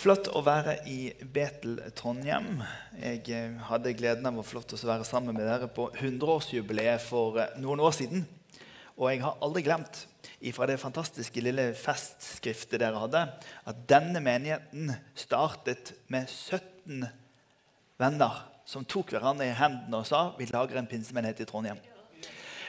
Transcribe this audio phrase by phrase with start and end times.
[0.00, 2.62] Flott å være i Betel Trondheim.
[2.96, 7.36] Jeg eh, hadde gleden av å til å være sammen med dere på 100-årsjubileet for
[7.42, 8.24] eh, noen år siden.
[8.96, 10.06] Og jeg har aldri glemt
[10.56, 13.26] fra det fantastiske lille festskriftet dere hadde,
[13.68, 17.04] at denne menigheten startet med 17
[18.00, 21.84] venner som tok hverandre i hendene og sa vi lager en pinsemenighet i Trondheim.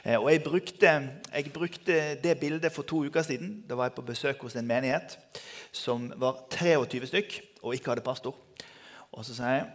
[0.03, 0.91] Eh, og jeg brukte,
[1.33, 3.61] jeg brukte, det bildet for to uker siden.
[3.69, 5.17] Da var jeg på besøk hos en menighet
[5.71, 8.35] som var 23 stykk og ikke hadde pastor.
[9.11, 9.67] Og så sa jeg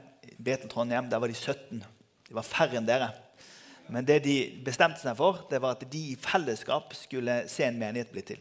[0.43, 1.85] Beten Trondheim, der var de 17.
[2.27, 3.13] De var færre enn dere.
[3.89, 4.35] Men det de
[4.67, 8.41] bestemte seg for, det var at de i fellesskap skulle se en menighet bli til.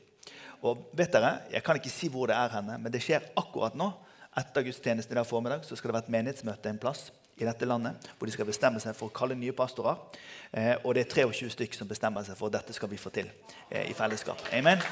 [0.65, 3.75] Og vet dere, Jeg kan ikke si hvor det er henne, men det skjer akkurat
[3.77, 3.91] nå.
[4.35, 7.67] Etter gudstjenesten i dag formiddag så skal det være et menighetsmøte en plass i dette
[7.67, 9.99] landet, hvor de skal bestemme seg for å kalle nye pastorer.
[10.55, 13.11] Eh, og det er 23 stykker som bestemmer seg for at dette skal vi få
[13.15, 13.27] til
[13.69, 14.39] eh, i fellesskap.
[14.55, 14.83] Amen.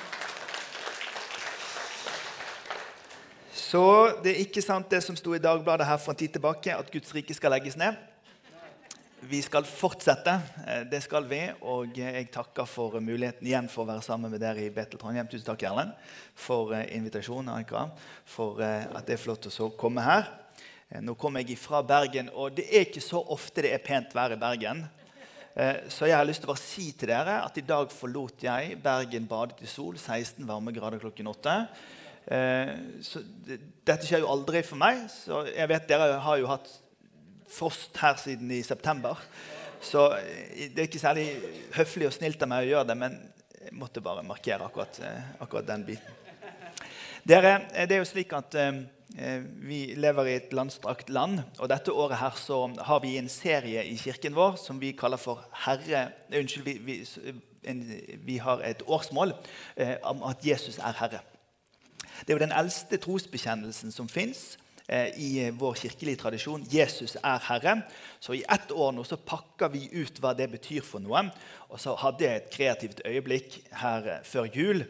[3.53, 3.83] Så
[4.23, 6.91] det er ikke sant det som sto i Dagbladet her for en tid tilbake, at
[6.91, 7.95] Guds rike skal legges ned.
[9.23, 10.35] Vi skal fortsette.
[10.67, 11.41] Eh, det skal vi.
[11.63, 15.31] Og jeg takker for muligheten igjen for å være sammen med dere i Betel Trondheim.
[15.31, 15.95] Tusen takk, Erlend,
[16.35, 17.55] for invitasjonen.
[17.55, 17.87] Annika,
[18.27, 20.42] for at det er flott å komme her.
[20.89, 24.13] Eh, nå kommer jeg fra Bergen, og det er ikke så ofte det er pent
[24.15, 24.83] vær i Bergen.
[25.55, 28.45] Eh, så jeg har lyst til å bare si til dere at i dag forlot
[28.45, 31.57] jeg Bergen badet i sol, 16 varmegrader klokken 8.
[32.33, 32.73] Eh,
[33.05, 36.71] så dette skjer jo aldri for meg, så jeg vet dere har jo hatt
[37.53, 39.19] frost her siden i september.
[39.83, 41.27] Så det er ikke særlig
[41.75, 43.17] høflig og snilt av meg å gjøre det, men
[43.59, 44.99] jeg måtte bare markere akkurat,
[45.43, 46.19] akkurat den biten.
[47.23, 48.55] Dere, det er jo slik at
[49.17, 53.29] Eh, vi lever i et landstrakt land, og dette året her så har vi en
[53.29, 57.33] serie i kirken vår som vi kaller for Herre eh, Unnskyld, vi, vi,
[57.69, 57.83] en,
[58.25, 59.35] vi har et årsmål
[59.77, 61.21] eh, om at Jesus er Herre.
[62.25, 64.62] Det er jo den eldste trosbekjennelsen som fins eh,
[65.15, 66.65] i vår kirkelige tradisjon.
[66.67, 67.77] Jesus er Herre.
[68.19, 71.21] Så i ett år nå så pakker vi ut hva det betyr for noe.
[71.71, 74.83] Og så hadde jeg et kreativt øyeblikk her eh, før jul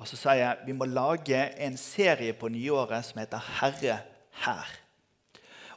[0.00, 3.98] og så sa jeg vi må lage en serie på nyåret som heter 'Herre
[4.44, 4.78] her'.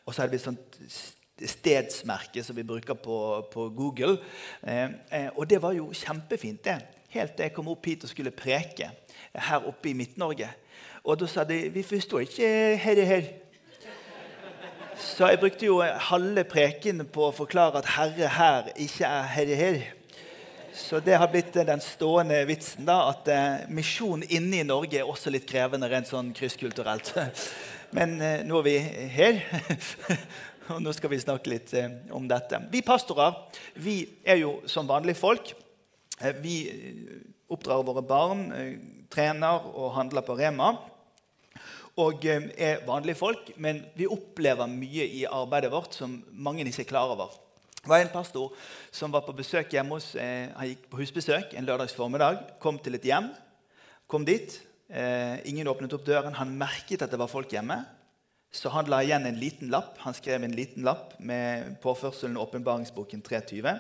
[0.06, 0.80] Og så er det et sånt
[1.46, 4.18] stedsmerke som vi bruker på, på Google.
[4.68, 6.82] Eh, eh, og det var jo kjempefint, det.
[7.10, 8.92] Helt til jeg kom opp hit og skulle preke
[9.36, 10.50] her oppe i Midt-Norge.
[11.04, 13.43] Og da sa de vi forstår ikke 'herre her'.
[14.98, 19.56] Så jeg brukte jo halve preken på å forklare at 'herre her' ikke er 'herre
[19.56, 19.84] her'.
[20.74, 25.06] Så det har blitt den stående vitsen da, at eh, misjon inne i Norge er
[25.10, 27.14] også litt krevende rent sånn krysskulturelt.
[27.98, 28.78] Men eh, nå er vi
[29.14, 29.38] her,
[30.74, 32.58] og nå skal vi snakke litt eh, om dette.
[32.72, 33.38] Vi pastorer
[33.76, 35.54] vi er jo som vanlige folk.
[36.42, 36.58] Vi
[37.50, 38.44] oppdrar våre barn,
[39.14, 40.74] trener og handler på Rema.
[42.02, 46.88] Og eh, er vanlige folk, men vi opplever mye i arbeidet vårt som mange ikke
[46.88, 47.36] er klar over.
[47.84, 48.54] Det var en pastor
[48.96, 52.40] som var på besøk hjemme hos, eh, han gikk på husbesøk en lørdags formiddag.
[52.64, 53.28] Kom til et hjem.
[54.08, 54.56] Kom dit.
[54.90, 56.34] Eh, ingen åpnet opp døren.
[56.40, 57.84] Han merket at det var folk hjemme.
[58.54, 59.98] Så han la igjen en liten lapp.
[60.06, 63.80] Han skrev en liten lapp med påførselen åpenbaringsboken 320.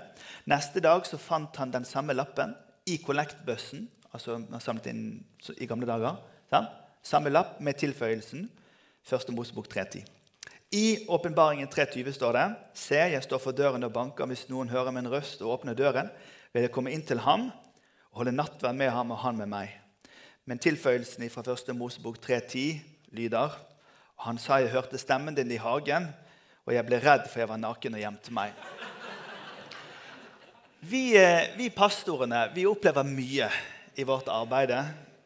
[0.50, 2.54] Neste dag så fant han den samme lappen
[2.90, 3.88] i kollektbøssen.
[4.14, 5.04] Altså samlet inn
[5.58, 6.20] i gamle dager.
[6.52, 6.83] Sant?
[7.04, 8.46] Samme lapp med tilføyelsen
[9.04, 9.32] 1.
[9.36, 10.06] Mosebok 310.
[10.72, 12.46] I Åpenbaringen 3.20 står det
[12.80, 14.26] Se, jeg står for døren og banker.
[14.26, 16.08] Hvis noen hører min røst og åpner døren,
[16.56, 17.50] vil jeg komme inn til ham
[18.14, 19.76] og holde nattverd med ham og han med meg.
[20.48, 21.76] Men tilføyelsen fra 1.
[21.76, 22.80] Mosebok 3.10
[23.20, 23.52] lyder
[24.24, 26.08] Han sa jeg hørte stemmen din i hagen,
[26.64, 28.54] og jeg ble redd, for jeg var naken og gjemte meg.
[30.80, 33.50] Vi, eh, vi pastorene vi opplever mye
[34.00, 34.72] i vårt arbeid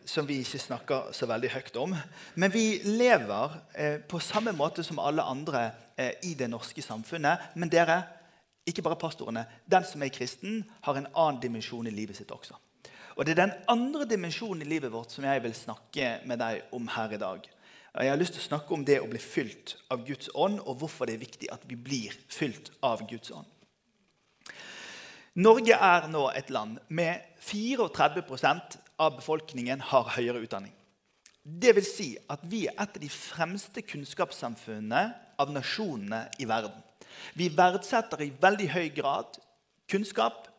[0.07, 1.95] som vi ikke snakker så veldig høyt om.
[2.39, 7.51] Men vi lever eh, på samme måte som alle andre eh, i det norske samfunnet.
[7.59, 7.99] Men dere,
[8.67, 12.55] ikke bare pastorene, den som er kristen, har en annen dimensjon i livet sitt også.
[13.17, 16.67] Og Det er den andre dimensjonen i livet vårt som jeg vil snakke med deg
[16.71, 17.47] om her i dag.
[17.97, 20.83] Jeg har lyst til å snakke om det å bli fylt av Guds ånd, og
[20.83, 23.47] hvorfor det er viktig at vi blir fylt av Guds ånd.
[25.37, 27.89] Norge er nå et land med 34
[28.97, 30.73] av befolkningen har høyere utdanning.
[31.47, 35.03] Det vil si at vi er et av de fremste kunnskapssamfunnene
[35.39, 36.75] av nasjonene i verden.
[37.37, 39.37] Vi verdsetter i veldig høy grad
[39.87, 40.49] kunnskap,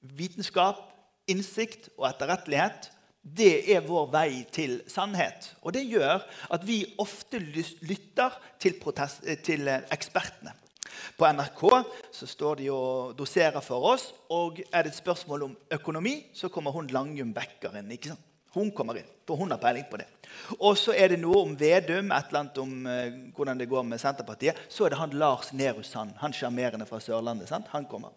[0.00, 0.86] vitenskap,
[1.28, 2.88] innsikt og etterrettelighet.
[3.20, 5.50] Det er vår vei til sannhet.
[5.60, 6.24] Og det gjør
[6.56, 8.80] at vi ofte lytter til,
[9.44, 10.54] til ekspertene.
[11.16, 11.62] På NRK
[12.14, 14.10] så står de og doserer for oss.
[14.30, 17.92] Og er det et spørsmål om økonomi, så kommer hun Langum Bekker inn.
[17.94, 18.26] ikke sant?
[18.50, 20.08] Hun kommer inn, for hun har peiling på det.
[20.58, 23.84] Og så er det noe om Vedum, et eller annet om eh, hvordan det går
[23.86, 24.58] med Senterpartiet.
[24.66, 27.46] Så er det han Lars Nehru Sand, han sjarmerende fra Sørlandet.
[27.50, 27.70] Sant?
[27.70, 28.10] Han kommer.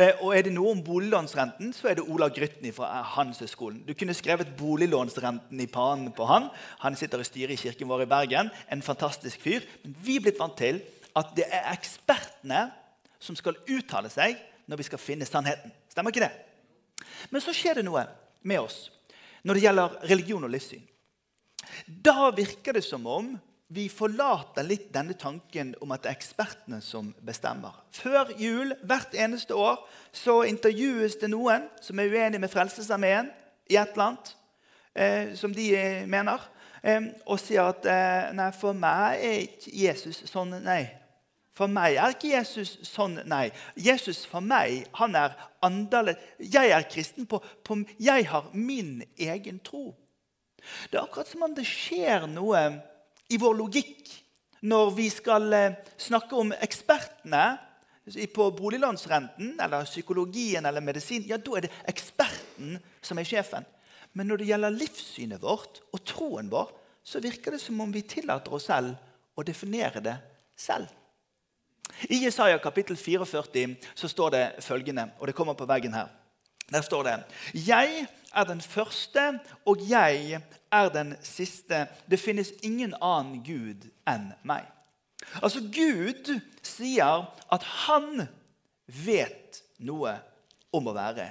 [0.00, 3.82] Eh, og er det noe om boliglånsrenten, så er det Ola Grytten fra uh, Handelshøyskolen.
[3.84, 6.48] Du kunne skrevet boliglånsrenten i panen på han.
[6.86, 8.48] Han sitter i styret i kirken vår i Bergen.
[8.72, 9.66] En fantastisk fyr.
[9.84, 10.80] Men vi er blitt vant til
[11.18, 12.64] at det er ekspertene
[13.22, 14.38] som skal uttale seg
[14.70, 15.72] når vi skal finne sannheten.
[15.90, 16.32] Stemmer ikke det?
[17.30, 18.04] Men så skjer det noe
[18.46, 18.86] med oss
[19.42, 20.84] når det gjelder religion og livssyn.
[21.86, 23.32] Da virker det som om
[23.72, 27.72] vi forlater litt denne tanken om at det er ekspertene som bestemmer.
[27.96, 29.80] Før jul hvert eneste år
[30.12, 33.30] så intervjues det noen som er uenig med Frelsesarmeen
[33.72, 34.34] i et eller annet
[34.94, 36.44] eh, som de eh, mener,
[36.82, 40.58] eh, og sier at eh, nei, for meg er ikke Jesus sånn.
[40.60, 40.84] Nei.
[41.52, 43.50] For meg er ikke Jesus sånn, nei.
[43.76, 45.34] Jesus for meg, han er
[45.64, 46.20] annerledes.
[46.40, 49.90] Jeg er kristen på, på Jeg har min egen tro.
[50.88, 52.62] Det er akkurat som om det skjer noe
[53.32, 54.08] i vår logikk
[54.62, 57.44] når vi skal eh, snakke om ekspertene
[58.34, 61.26] på boliglånsrenten eller psykologien eller medisin.
[61.26, 63.66] Ja, da er det eksperten som er sjefen.
[64.12, 66.72] Men når det gjelder livssynet vårt og troen vår,
[67.02, 68.94] så virker det som om vi tillater oss selv
[69.34, 70.16] å definere det
[70.58, 70.90] selv.
[72.10, 76.08] I Jesaja kapittel 44 så står det følgende, og det kommer på veggen her.
[76.72, 77.24] Der står det
[77.66, 80.40] Jeg er den første, og jeg
[80.72, 81.86] er den siste.
[82.10, 84.64] Det finnes ingen annen Gud enn meg.
[85.42, 88.26] Altså, Gud sier at han
[88.86, 90.16] vet noe
[90.72, 91.28] om å være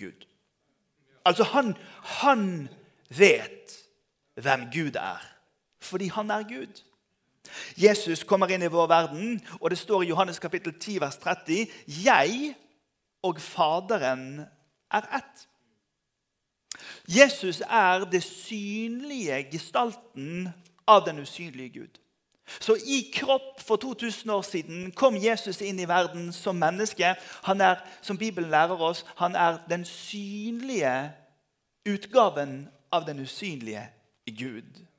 [0.00, 0.26] Gud.
[1.24, 1.74] Altså, han,
[2.22, 2.68] han
[3.08, 3.76] vet
[4.40, 5.20] hvem Gud er,
[5.82, 6.80] fordi han er Gud.
[7.76, 11.66] Jesus kommer inn i vår verden, og det står i Johannes kapittel 10, vers 30.:
[11.86, 12.54] Jeg
[13.22, 14.46] og Faderen
[14.90, 15.46] er ett.
[17.08, 20.48] Jesus er det synlige gestalten
[20.86, 22.00] av den usynlige Gud.
[22.60, 27.14] Så i kropp for 2000 år siden kom Jesus inn i verden som menneske.
[27.46, 31.12] Han er, som Bibelen lærer oss, han er den synlige
[31.86, 33.86] utgaven av den usynlige
[34.26, 34.89] Gud.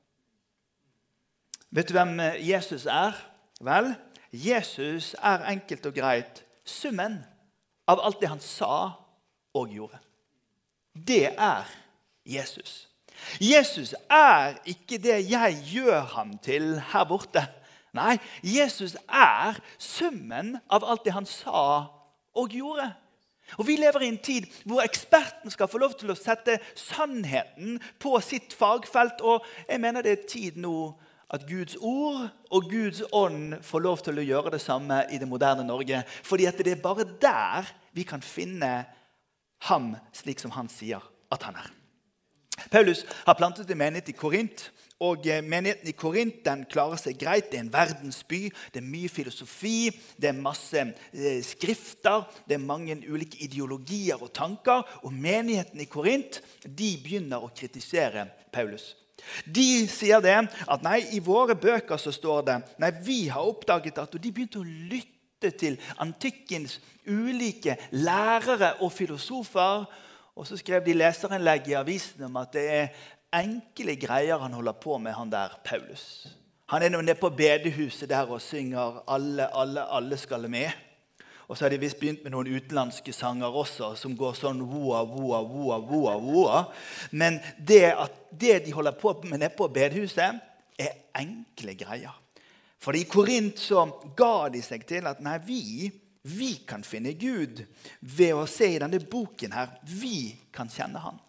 [1.71, 3.15] Vet du hvem eh, Jesus er?
[3.63, 3.93] Vel,
[4.33, 7.21] Jesus er enkelt og greit summen
[7.87, 8.91] av alt det han sa
[9.55, 9.99] og gjorde.
[10.91, 11.69] Det er
[12.27, 12.89] Jesus.
[13.39, 17.45] Jesus er ikke det jeg gjør ham til her borte.
[17.95, 21.87] Nei, Jesus er summen av alt det han sa
[22.35, 22.89] og gjorde.
[23.59, 27.79] Og Vi lever i en tid hvor eksperten skal få lov til å sette sannheten
[27.99, 29.23] på sitt fagfelt.
[29.23, 30.93] Og jeg mener det er tid nå
[31.31, 35.29] at Guds ord og Guds ånd får lov til å gjøre det samme i det
[35.29, 36.03] moderne Norge.
[36.27, 38.71] Fordi at det er bare der vi kan finne
[39.69, 41.71] ham slik som han sier at han er.
[42.71, 44.69] Paulus har plantet en menighet i Korint.
[45.01, 47.49] og eh, Menigheten i Korint den klarer seg greit.
[47.49, 48.41] Det er en verdensby.
[48.73, 49.89] Det er mye filosofi,
[50.21, 54.83] det er masse eh, skrifter, det er mange ulike ideologier og tanker.
[55.01, 58.91] Og menigheten i Korint de begynner å kritisere Paulus.
[59.45, 64.01] De sier det at nei, i våre bøker så står det nei, vi har oppdaget
[64.01, 69.87] at Og de begynte å lytte til antikkens ulike lærere og filosofer.
[70.35, 72.93] Og så skrev de leserinnlegg i avisen om at det er
[73.41, 76.27] enkle greier han holder på med, han der Paulus.
[76.71, 80.90] Han er nå nede på bedehuset der og synger 'Alle, alle, alle skal med'.
[81.51, 85.01] Og så har de visst begynt med noen utenlandske sanger også, som går sånn woa,
[85.03, 86.61] woa, woa, woa, woa.
[87.11, 90.37] Men det, at det de holder på med nede på bedehuset,
[90.79, 92.13] er enkle greier.
[92.79, 93.83] For i Korint så
[94.15, 95.91] ga de seg til at nei, vi,
[96.31, 97.59] vi kan finne Gud
[97.99, 99.75] ved å se i denne boken her.
[99.83, 101.19] Vi kan kjenne Han.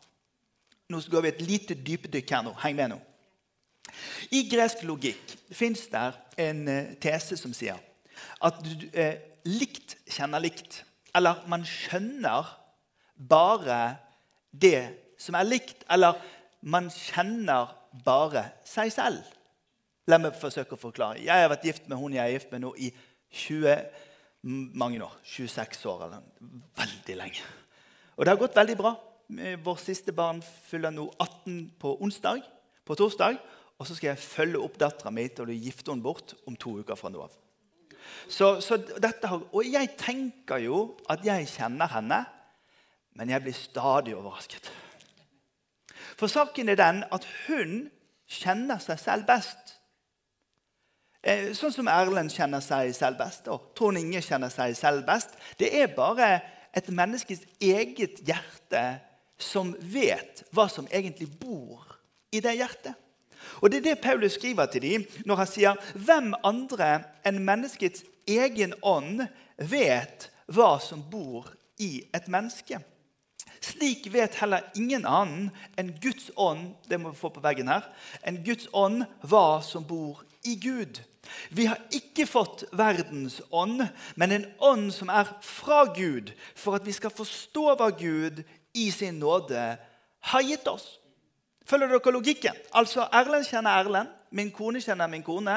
[0.87, 2.55] Nå går vi et lite dypdykk her nå.
[2.63, 3.01] Heng med nå.
[4.31, 6.07] I gresk logikk fins det
[6.47, 7.81] en eh, tese som sier
[8.43, 8.63] at
[8.95, 10.83] eh, likt kjenner likt.
[11.17, 12.49] Eller man skjønner
[13.17, 13.81] bare
[14.53, 15.85] det som er likt.
[15.93, 16.19] Eller
[16.63, 17.73] man kjenner
[18.05, 19.23] bare seg selv.
[20.11, 21.23] La meg forsøke å forklare.
[21.23, 22.91] Jeg har vært gift med hun jeg er gift med nå i
[23.47, 23.77] 20
[24.79, 25.15] mange år.
[25.25, 26.25] 26 år eller
[26.79, 27.45] veldig lenge.
[28.17, 28.97] Og det har gått veldig bra.
[29.65, 32.43] Vår siste barn fyller nå 18 på onsdag.
[32.85, 33.39] På torsdag.
[33.79, 36.77] Og så skal jeg følge opp dattera mi til å gifte henne bort om to
[36.83, 37.39] uker fra nå av.
[38.29, 42.23] Så, så dette, og jeg tenker jo at jeg kjenner henne,
[43.19, 44.71] men jeg blir stadig overrasket.
[46.17, 47.91] For saken er den at hun
[48.31, 49.77] kjenner seg selv best.
[51.23, 55.37] Eh, sånn som Erlend kjenner seg selv best, og Trond Inge kjenner seg selv best.
[55.61, 56.35] Det er bare
[56.75, 58.83] et menneskes eget hjerte
[59.43, 61.85] som vet hva som egentlig bor
[62.33, 62.97] i det hjertet.
[63.61, 66.93] Og Det er det Paulus skriver til dem når han sier hvem andre
[67.27, 69.27] enn menneskets egen ånd
[69.59, 71.51] vet hva som bor
[71.83, 72.81] i et menneske.
[73.63, 77.87] Slik vet heller ingen annen enn Guds ånd det må vi få på veggen her,
[78.27, 80.99] enn Guds ånd hva som bor i Gud.
[81.55, 83.85] Vi har ikke fått verdens ånd,
[84.19, 88.43] men en ånd som er fra Gud, for at vi skal forstå hva Gud
[88.75, 89.63] i sin nåde
[90.33, 90.99] har gitt oss.
[91.73, 92.57] Følger dere logikken?
[92.77, 95.55] Altså, Erlend kjenner Erlend, min kone kjenner min kone.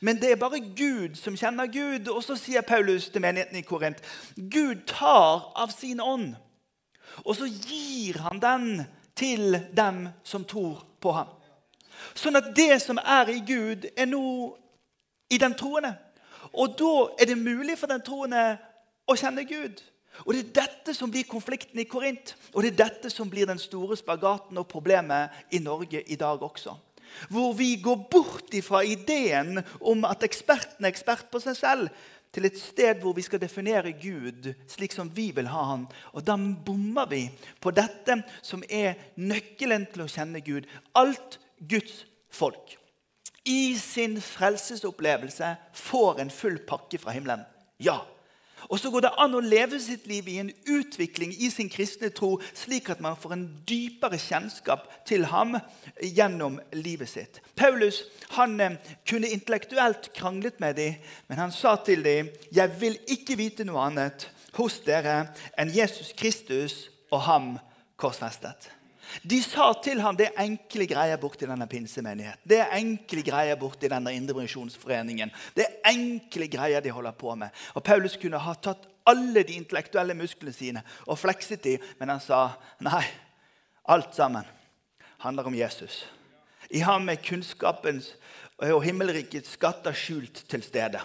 [0.00, 2.08] Men det er bare Gud som kjenner Gud.
[2.10, 4.02] Og så sier Paulus til menigheten i Korint
[4.34, 6.34] Gud tar av sin ånd,
[7.22, 11.30] og så gir han den til dem som tror på ham.
[12.18, 14.24] Sånn at det som er i Gud, er nå
[15.30, 15.94] i den troende.
[16.50, 18.56] Og da er det mulig for den troende
[19.06, 19.78] å kjenne Gud.
[20.24, 23.46] Og Det er dette som blir konflikten i Korint, og det er dette som blir
[23.50, 26.76] den store spagaten og problemet i Norge i dag også.
[27.30, 31.90] Hvor vi går bort ifra ideen om at eksperten er ekspert på seg selv,
[32.34, 35.84] til et sted hvor vi skal definere Gud slik som vi vil ha han.
[36.12, 37.28] Og da bommer vi
[37.62, 40.66] på dette som er nøkkelen til å kjenne Gud.
[40.98, 42.02] Alt Guds
[42.34, 42.74] folk
[43.46, 47.44] i sin frelsesopplevelse får en full pakke fra himmelen.
[47.78, 48.00] Ja,
[48.68, 52.10] og så går det an å leve sitt liv i en utvikling i sin kristne
[52.14, 55.56] tro, slik at man får en dypere kjennskap til ham
[56.00, 57.40] gjennom livet sitt.
[57.58, 58.02] Paulus
[58.36, 58.78] han eh,
[59.08, 63.82] kunne intellektuelt kranglet med dem, men han sa til dem, 'Jeg vil ikke vite noe
[63.86, 67.58] annet hos dere enn Jesus Kristus og ham
[67.98, 68.83] korsfestet'.
[69.22, 72.42] De sa til ham det er enkle greier borti denne pinsemenigheten.
[72.48, 75.32] Det er enkle greier borti denne indremisjonsforeningen.
[75.54, 77.54] Det er enkle greier de holder på med.
[77.74, 82.22] Og Paulus kunne ha tatt alle de intellektuelle musklene sine og flekset dem, men han
[82.24, 82.46] sa
[82.84, 83.04] nei.
[83.84, 84.46] Alt sammen
[85.20, 86.06] handler om Jesus.
[86.72, 88.14] I ham er kunnskapens
[88.64, 91.02] og himmelrikets skatter skjult til stede.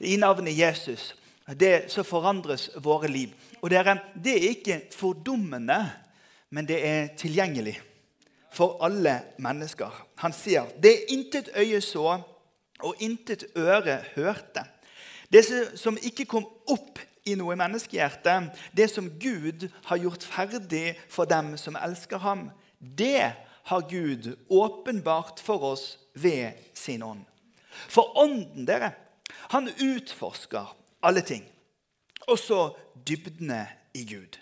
[0.00, 1.12] I navnet Jesus
[1.54, 3.30] det, så forandres våre liv.
[3.62, 5.78] Og dere, Det er ikke fordummende
[6.50, 7.76] men det er tilgjengelig
[8.54, 9.92] for alle mennesker.
[10.22, 12.18] Han sier det intet øye så
[12.84, 14.64] og intet øre hørte.
[15.32, 15.42] Det
[15.78, 18.36] som ikke kom opp i noe menneskehjerte,
[18.76, 22.48] det som Gud har gjort ferdig for dem som elsker ham,
[22.78, 23.32] det
[23.66, 27.24] har Gud åpenbart for oss ved sin ånd.
[27.90, 28.92] For ånden, dere,
[29.50, 30.70] han utforsker
[31.02, 31.42] alle ting,
[32.30, 32.70] også
[33.08, 34.38] dybdene i Gud.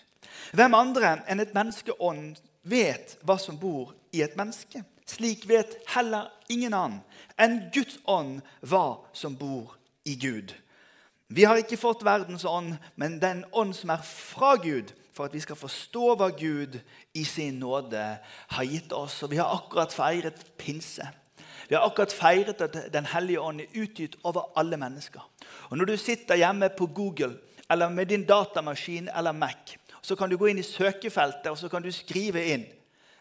[0.55, 4.83] Hvem andre enn et menneskeånd vet hva som bor i et menneske?
[5.05, 7.01] Slik vet heller ingen annen
[7.37, 9.75] enn Guds ånd hva som bor
[10.07, 10.53] i Gud.
[11.27, 15.33] Vi har ikke fått verdens ånd, men den ånd som er fra Gud, for at
[15.33, 16.77] vi skal forstå hva Gud
[17.15, 18.01] i sin nåde
[18.55, 19.21] har gitt oss.
[19.23, 21.07] Og vi har akkurat feiret pinse.
[21.67, 25.23] Vi har akkurat feiret at Den hellige ånd er utgitt over alle mennesker.
[25.69, 27.37] Og Når du sitter hjemme på Google
[27.69, 31.69] eller med din datamaskin eller Mac, så kan du gå inn i søkefeltet og så
[31.71, 32.65] kan du skrive inn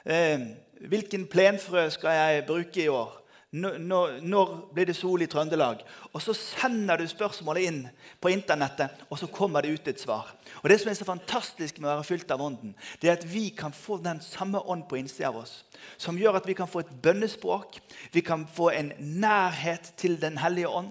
[0.04, 0.48] eh,
[0.84, 3.20] hvilken plenfrø skal jeg bruke i år.
[3.54, 5.84] Når, når, blir det sol i Trøndelag?
[6.10, 7.76] Og Så sender du spørsmålet inn
[8.20, 10.32] på internettet, og så kommer det ut et svar.
[10.62, 13.26] Og Det som er så fantastisk med å være fylt av Ånden, det er at
[13.30, 15.62] vi kan få den samme ånd på innsida av oss.
[15.96, 17.78] Som gjør at vi kan få et bønnespråk,
[18.12, 20.90] vi kan få en nærhet til Den hellige ånd.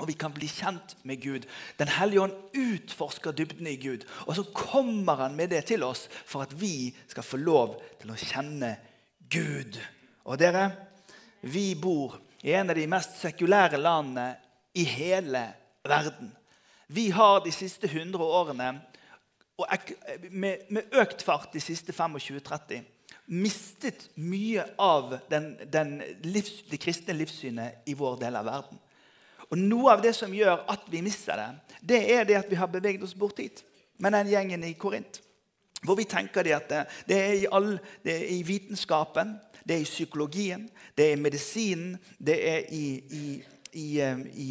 [0.00, 1.46] Og vi kan bli kjent med Gud.
[1.78, 4.06] Den hellige ånd utforsker dybden i Gud.
[4.26, 8.12] Og så kommer han med det til oss for at vi skal få lov til
[8.14, 8.74] å kjenne
[9.30, 9.76] Gud.
[10.24, 10.70] Og dere,
[11.44, 14.32] vi bor i en av de mest sekulære landene
[14.74, 15.44] i hele
[15.84, 16.32] verden.
[16.88, 18.72] Vi har de siste 100 årene,
[20.30, 22.80] med økt fart de siste 25-30,
[23.30, 28.80] mistet mye av den, den livs, det kristne livssynet i vår del av verden.
[29.50, 31.50] Og Noe av det som gjør at vi mister det,
[31.82, 33.64] det er det at vi har beveget oss bort hit
[34.00, 35.20] med den gjengen i Korint.
[35.82, 36.72] Hvor vi tenker det at
[37.08, 37.72] det er, i all,
[38.04, 42.84] det er i vitenskapen, det er i psykologien, det er i medisinen, det er i,
[43.10, 43.22] i,
[43.72, 43.86] i,
[44.44, 44.48] i,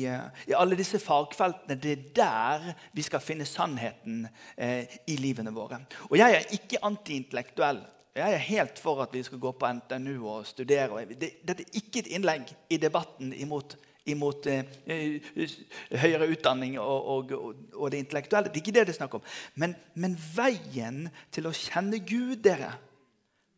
[0.48, 1.77] i alle disse fagfeltene.
[1.77, 4.25] Det er der vi skal finne sannheten
[4.58, 5.84] eh, i livene våre.
[6.10, 7.84] Og jeg er ikke antiintellektuell.
[8.18, 11.06] Jeg er helt for at vi skal gå på NTNU og studere.
[11.13, 13.77] Dette er ikke et innlegg i debatten imot
[14.12, 15.54] imot eh, eh,
[16.01, 17.34] høyere utdanning og, og,
[17.74, 18.51] og, det intellektuelle.
[18.51, 19.25] Det er ikke det det er snakk om.
[19.62, 22.74] Men, men, veien til å kjenne Gud dere,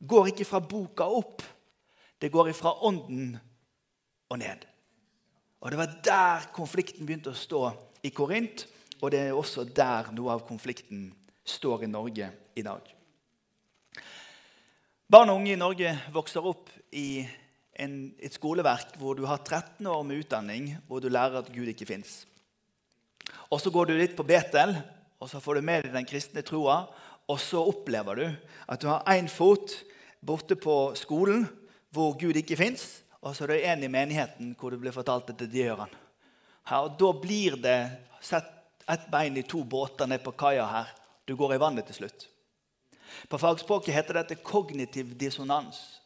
[0.02, 1.46] går ikke fra boka opp.
[2.22, 3.36] Det går fra ånden
[4.30, 4.68] og ned.
[5.62, 7.66] Og Det var der konflikten begynte å stå
[8.04, 8.66] i Korint,
[9.02, 11.12] og det er også der noe av konflikten
[11.46, 12.82] står i Norge i dag.
[15.12, 17.22] Barn og unge i Norge vokser opp i
[17.82, 21.70] en, et skoleverk hvor du har 13 år med utdanning, hvor du lærer at Gud
[21.72, 22.22] ikke fins.
[23.52, 24.76] Og så går du litt på Betel,
[25.22, 26.84] og så får du med deg den kristne troa.
[27.30, 28.26] Og så opplever du
[28.68, 29.74] at du har én fot
[30.22, 31.46] borte på skolen
[31.94, 35.30] hvor Gud ikke fins, og så er det en i menigheten hvor du blir fortalt
[35.34, 35.96] at det gjør han.
[36.70, 37.78] Ja, og Da blir det
[38.24, 38.50] sett
[38.90, 40.92] ett bein i to båter ned på kaia her.
[41.26, 42.28] Du går i vannet til slutt.
[43.30, 46.01] På fagspråket heter dette kognitiv dissonans.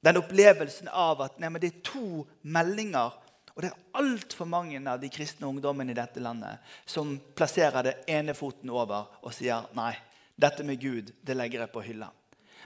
[0.00, 3.18] Den opplevelsen av at nei, det er to meldinger
[3.60, 7.96] og det er altfor mange av de kristne ungdommene i dette landet som plasserer det
[8.08, 9.92] ene foten over og sier nei,
[10.40, 12.08] dette med Gud det legger jeg på hylla.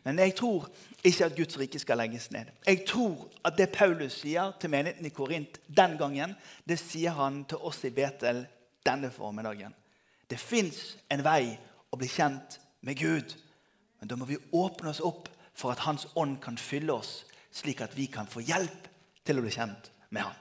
[0.04, 0.68] Men jeg tror
[1.02, 2.50] ikke at Guds rike skal legges ned.
[2.66, 7.42] Jeg tror at det Paulus sier til menigheten i Korint den gangen, det sier han
[7.48, 8.44] til oss i Betel
[8.84, 9.72] denne formiddagen.
[10.30, 11.56] Det fins en vei
[11.90, 13.34] å bli kjent med Gud.
[13.98, 17.22] Men da må vi åpne oss opp for at Hans ånd kan fylle oss,
[17.54, 18.88] slik at vi kan få hjelp
[19.24, 20.38] til å bli kjent med Han.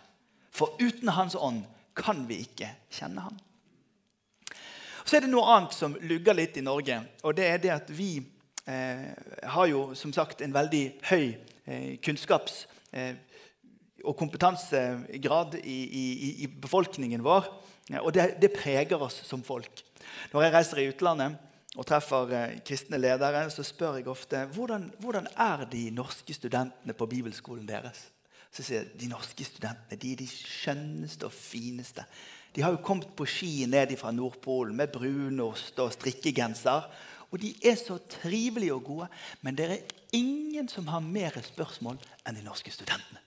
[0.53, 1.63] For uten Hans ånd
[1.97, 3.41] kan vi ikke kjenne Han.
[5.03, 7.01] Så er det noe annet som lugger litt i Norge.
[7.23, 8.23] og det er det at Vi
[8.65, 9.11] eh,
[9.43, 13.15] har jo som sagt en veldig høy eh, kunnskaps- eh,
[14.03, 17.45] og kompetansegrad i, i, i, befolkningen vår.
[18.01, 19.83] Og det, det, preger oss som folk.
[20.33, 21.37] Når jeg reiser i utlandet
[21.73, 26.93] og treffer eh, kristne ledere, så spør jeg ofte hvordan, hvordan er de norske studentene
[26.93, 28.09] på bibelskolen deres.
[28.53, 32.05] Så sier jeg de norske studentene de er de skjønneste og fineste.
[32.53, 36.85] De har jo kommet på ski ned fra Nordpolen med brunost og strikkegenser.
[37.33, 39.07] Og de er så trivelige og gode.
[39.41, 43.23] Men det er ingen som har mer spørsmål enn de norske studentene.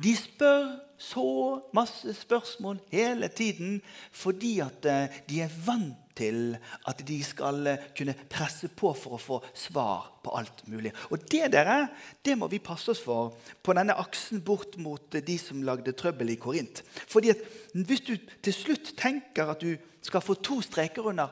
[0.00, 3.82] De spør så masse spørsmål hele tiden
[4.16, 6.56] fordi at eh, de er vant til
[6.88, 10.92] at de skal eh, kunne presse på for å få svar på alt mulig.
[11.10, 11.88] Og det dere,
[12.24, 16.34] det må vi passe oss for på denne aksen bort mot de som lagde trøbbel
[16.34, 16.82] i Korint.
[17.08, 21.30] Fordi at Hvis du til slutt tenker at du skal få to streker under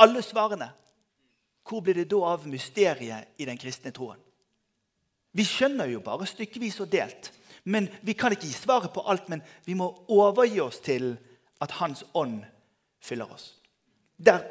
[0.00, 0.70] alle svarene,
[1.66, 4.18] hvor blir det da av mysteriet i den kristne troen?
[5.36, 7.32] Vi skjønner jo bare stykkevis og delt.
[7.66, 11.16] Men Vi kan ikke gi svaret på alt, men vi må overgi oss til
[11.60, 12.44] at Hans ånd
[13.02, 13.56] fyller oss.
[14.16, 14.44] Der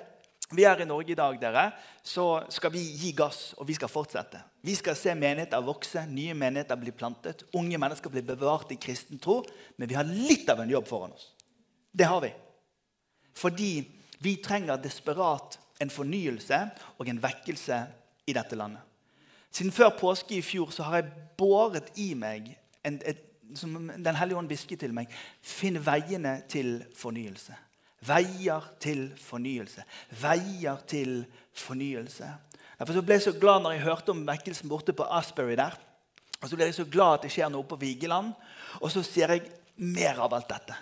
[0.53, 1.63] vi er i Norge i dag, dere,
[2.05, 4.43] så skal vi gi gass, og vi skal fortsette.
[4.61, 9.17] Vi skal se menigheter vokse, nye menigheter bli plantet, unge mennesker bli bevart i kristen
[9.21, 9.39] tro.
[9.77, 11.31] Men vi har litt av en jobb foran oss.
[11.91, 12.29] Det har vi.
[13.35, 13.71] Fordi
[14.21, 16.61] vi trenger desperat en fornyelse
[16.99, 17.81] og en vekkelse
[18.29, 18.83] i dette landet.
[19.49, 22.53] Siden før påske i fjor så har jeg båret i meg
[22.85, 23.21] en, et,
[23.55, 27.55] som Den hellige ånd hvisket til meg Finn veiene til fornyelse.
[28.05, 29.85] Veier til fornyelse.
[30.21, 31.23] Veier til
[31.55, 32.29] fornyelse.
[32.79, 35.77] Derfor ble jeg så glad når jeg hørte om vekkelsen borte på Asbury der.
[36.41, 38.33] Og så ble jeg så glad at det skjer noe på Vigeland.
[38.81, 39.47] Og så ser jeg
[39.79, 40.75] mer av alt dette.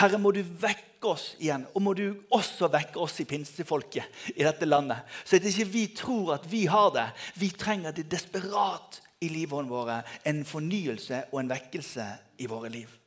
[0.00, 4.40] Herre, må du vekke oss igjen, og må du også vekke oss i pinsefolket i
[4.40, 5.04] dette landet.
[5.24, 7.10] Så at ikke vi tror at vi har det.
[7.36, 10.00] Vi trenger det desperat i livene våre.
[10.24, 12.08] En fornyelse og en vekkelse
[12.40, 13.01] i våre liv.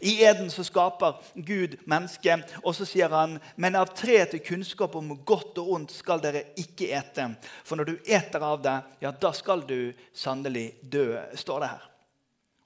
[0.00, 4.94] I Eden så skaper Gud mennesket, og så sier han men av treet til kunnskap
[4.96, 7.26] om godt og ondt skal dere ikke ete.
[7.68, 11.84] For når du eter av det, ja, da skal du sannelig dø, står det her.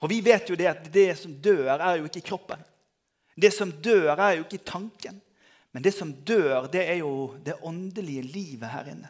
[0.05, 2.61] Og Vi vet jo det at det som dør, er jo ikke kroppen.
[3.35, 5.19] Det som dør, er jo ikke tanken.
[5.75, 9.09] Men det som dør, det er jo det åndelige livet her inne.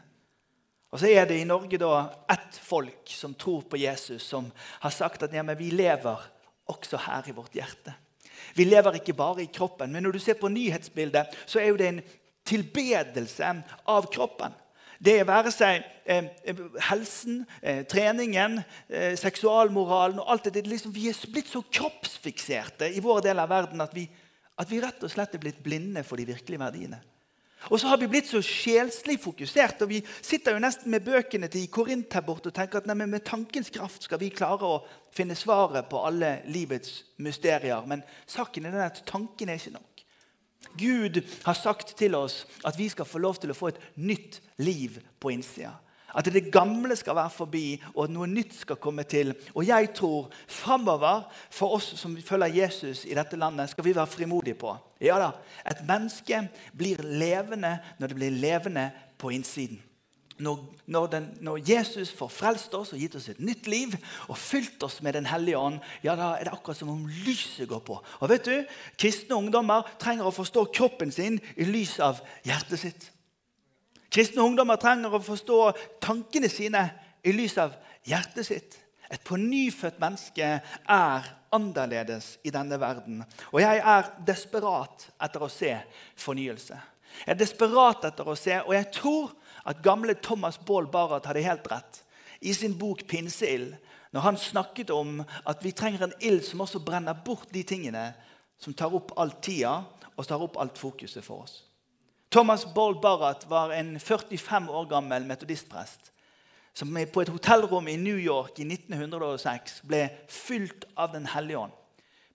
[0.89, 4.47] Og så er det i Norge da ett folk som tror på Jesus, som
[4.79, 6.23] har sagt at ja, vi lever
[6.71, 7.93] også her i vårt hjerte.
[8.55, 9.91] Vi lever ikke bare i kroppen.
[9.91, 12.03] Men når du ser på nyhetsbildet, så er jo det en
[12.47, 13.49] tilbedelse
[13.91, 14.53] av kroppen.
[15.05, 16.29] Det være seg eh,
[16.87, 23.03] helsen, eh, treningen, eh, seksualmoralen og alt det liksom, Vi er blitt så kroppsfikserte i
[23.03, 24.07] vår del av verden at vi,
[24.55, 27.01] at vi rett og slett er blitt blinde for de virkelige verdiene.
[27.71, 31.49] Og så har vi blitt så sjelslig fokusert, og vi sitter jo nesten med bøkene
[31.51, 34.83] til Korint her borte og tenker at nei, med tankens kraft skal vi klare å
[35.15, 37.87] finne svaret på alle livets mysterier.
[37.89, 40.05] Men saken er den at tanken er ikke nok.
[40.75, 44.41] Gud har sagt til oss at vi skal få lov til å få et nytt
[44.61, 45.73] liv på innsida.
[46.15, 49.33] At det gamle skal være forbi, og at noe nytt skal komme til.
[49.53, 54.07] Og jeg tror framover, for oss som følger Jesus i dette landet, skal vi være
[54.07, 54.77] frimodige på.
[55.03, 55.33] Ja da,
[55.67, 56.47] Et menneske
[56.77, 59.81] blir levende når det blir levende på innsiden.
[60.37, 60.59] Når,
[60.91, 63.93] når, den, når, Jesus får frelst oss og gitt oss et nytt liv
[64.27, 67.69] og fylt oss med Den hellige ånd, ja, da er det akkurat som om lyset
[67.69, 68.01] går på.
[68.19, 68.55] Og vet du,
[68.99, 73.07] Kristne ungdommer trenger å forstå kroppen sin i lys av hjertet sitt.
[74.15, 75.59] Kristne ungdommer trenger å forstå
[76.03, 76.85] tankene sine
[77.25, 77.73] i lys av
[78.07, 78.77] hjertet sitt.
[79.11, 83.19] Et pånyfødt menneske er annerledes i denne verden.
[83.51, 85.73] Og jeg er desperat etter å se
[86.19, 86.77] fornyelse.
[87.25, 89.35] Jeg er desperat etter å se, og jeg tror
[89.67, 92.01] at gamle Thomas Baal Barrat hadde helt rett
[92.41, 93.75] i sin bok 'Pinseild',
[94.11, 98.13] når han snakket om at vi trenger en ild som også brenner bort de tingene
[98.59, 99.83] som tar opp all tida
[100.15, 101.63] og tar opp alt fokuset for oss.
[102.29, 106.11] Thomas Bold Barrat var en 45 år gammel metodistprest
[106.75, 111.71] som på et hotellrom i New York i 1906 ble fylt av Den hellige ånd.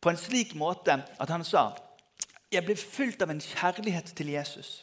[0.00, 1.74] På en slik måte at han sa
[2.50, 4.80] jeg ble fylt av en kjærlighet til Jesus.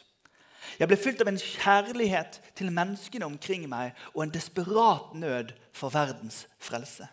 [0.80, 5.92] Jeg ble fylt av en kjærlighet til menneskene omkring meg og en desperat nød for
[5.92, 7.08] verdens frelse.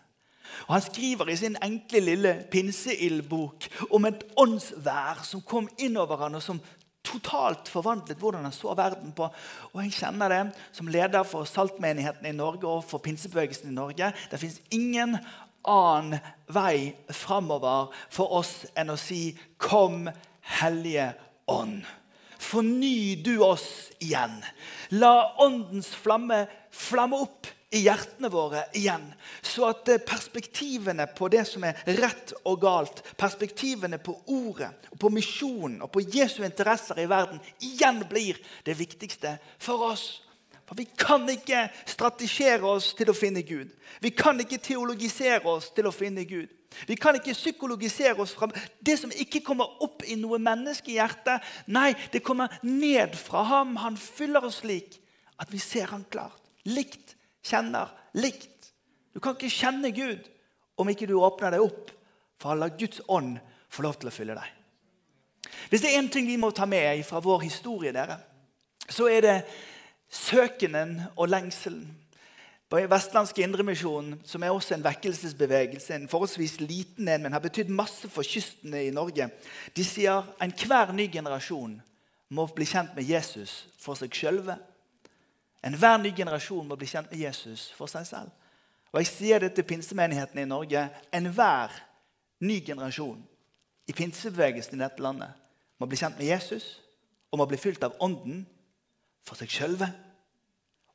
[0.68, 6.36] Og Han skriver i sin enkle, lille pinseildbok om et åndsvær som kom innover han,
[6.36, 6.62] og som
[7.06, 9.30] totalt forvandlet hvordan han så verden på.
[9.72, 10.44] Og jeg kjenner det
[10.76, 14.12] som leder for Saltmenigheten i Norge og for pinsebevegelsen i Norge.
[14.32, 15.18] Det fins ingen
[15.66, 16.20] annen
[16.54, 20.10] vei framover for oss enn å si 'Kom,
[20.42, 21.14] Hellige
[21.48, 21.86] Ånd'.
[22.40, 24.44] Forny du oss igjen.
[24.92, 29.06] La Åndens flamme flamme opp i hjertene våre igjen.
[29.42, 35.12] Så at eh, perspektivene på det som er rett og galt, perspektivene på ordet, på
[35.14, 40.06] misjonen og på Jesu interesser i verden igjen blir det viktigste for oss.
[40.66, 43.70] For Vi kan ikke strategere oss til å finne Gud.
[44.02, 46.50] Vi kan ikke teologisere oss til å finne Gud.
[46.90, 48.50] Vi kan ikke psykologisere oss fra
[48.84, 51.38] det som ikke kommer opp i noe menneskehjerte.
[51.72, 53.76] Nei, det kommer ned fra ham.
[53.80, 54.98] Han fyller oss slik
[55.40, 56.42] at vi ser ham klart.
[56.66, 57.05] Likt
[57.46, 58.72] kjenner likt.
[59.14, 60.26] Du kan ikke kjenne Gud
[60.82, 61.92] om ikke du åpner deg opp
[62.42, 63.38] for å la Guds ånd
[63.72, 64.50] få lov til å fylle deg.
[65.70, 68.18] Hvis det er én ting vi må ta med fra vår historie, dere,
[68.90, 69.38] så er det
[70.12, 71.86] søkenen og lengselen.
[72.70, 77.70] På Vestlandske Indremisjon, som er også en vekkelsesbevegelse, en forholdsvis liten en, men har betydd
[77.70, 79.30] masse for kystene i Norge,
[79.78, 81.78] de sier enhver ny generasjon
[82.34, 84.58] må bli kjent med Jesus for seg sjølve
[85.66, 88.34] Enhver ny generasjon må bli kjent med Jesus for seg selv.
[88.94, 90.86] Og Jeg sier det til pinsemenigheten i Norge.
[91.14, 91.74] Enhver
[92.46, 93.20] ny generasjon
[93.90, 95.34] i pinsebevegelsen i dette landet
[95.80, 96.78] må bli kjent med Jesus
[97.32, 98.46] og må bli fylt av Ånden
[99.26, 99.90] for seg sjølve.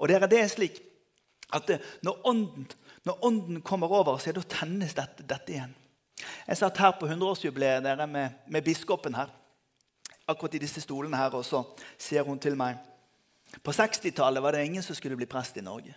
[0.00, 0.78] Og dere, det er slik
[1.52, 1.68] at
[2.06, 2.66] når, ånden,
[3.04, 5.74] når, ånden, kommer over, så da tennes dette, dette, igjen.
[6.46, 9.32] Jeg satt her på 100-årsjubileet med, med biskopen her,
[10.30, 11.64] akkurat i disse stolene her, og så
[11.98, 12.78] sier hun til meg
[13.62, 15.94] på 60-tallet var det ingen som skulle bli prest i Norge.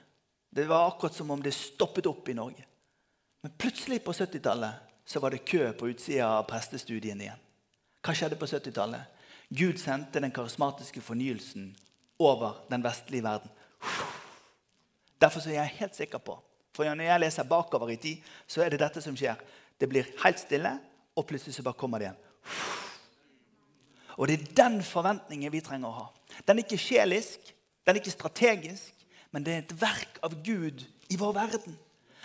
[0.50, 2.66] Det var akkurat som om det stoppet opp i Norge.
[3.44, 7.42] Men plutselig på 70-tallet så var det kø på utsida av prestestudien igjen.
[8.04, 9.22] Hva skjedde på 70-tallet?
[9.54, 11.74] Gud sendte den karismatiske fornyelsen
[12.20, 13.52] over den vestlige verden.
[15.22, 16.40] Derfor er jeg helt sikker på
[16.74, 19.38] for når jeg leser bakover i tid, så er det dette som skjer.
[19.78, 20.72] Det blir helt stille,
[21.14, 22.22] og plutselig så bare kommer det igjen.
[24.18, 26.06] Og det er den forventningen vi trenger å ha.
[26.48, 27.54] Den er ikke sjelisk,
[27.86, 31.78] den er ikke strategisk, men det er et verk av Gud i vår verden.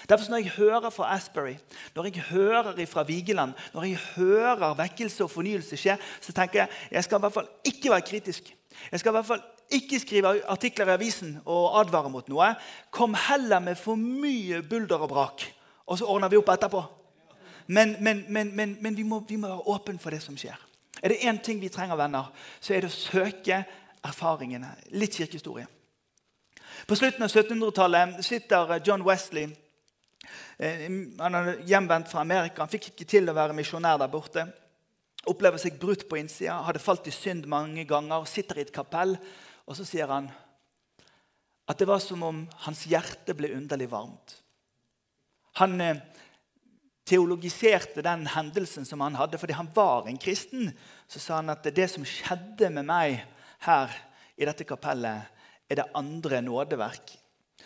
[0.08, 1.56] Derfor Når jeg hører fra Asbury,
[1.94, 6.68] når jeg hører fra Vigeland, når jeg hører vekkelse og fornyelse skje, så tenker jeg
[6.90, 8.54] jeg skal i hvert fall ikke være kritisk.
[8.92, 12.52] Jeg skal i hvert fall ikke skrive artikler i avisen og advare mot noe.
[12.90, 15.44] Kom heller med for mye bulder og brak,
[15.86, 16.84] og så ordner vi opp etterpå.
[17.66, 20.67] Men, men, men, men vi, må, vi må være åpne for det som skjer.
[21.02, 22.30] Er det én ting vi trenger, venner,
[22.60, 23.62] så er det å søke
[24.06, 24.70] erfaringene.
[24.98, 25.66] Litt kirkehistorie.
[26.86, 29.48] På slutten av 1700-tallet sitter John Wesley.
[30.58, 30.86] Eh,
[31.18, 32.62] han er hjemvendt fra Amerika.
[32.62, 34.46] Han fikk ikke til å være misjonær der borte.
[35.28, 38.26] Opplever seg brutt på innsida, hadde falt i synd mange ganger.
[38.30, 39.16] Sitter i et kapell,
[39.66, 40.30] og så sier han
[41.68, 44.38] at det var som om hans hjerte ble underlig varmt.
[45.60, 46.00] Han eh,
[47.08, 50.70] teologiserte den hendelsen som han hadde, fordi han var en kristen.
[51.08, 53.22] Så sa han at det som skjedde med meg
[53.64, 53.94] her
[54.38, 55.34] i dette kapellet,
[55.68, 57.16] er det andre nådeverk.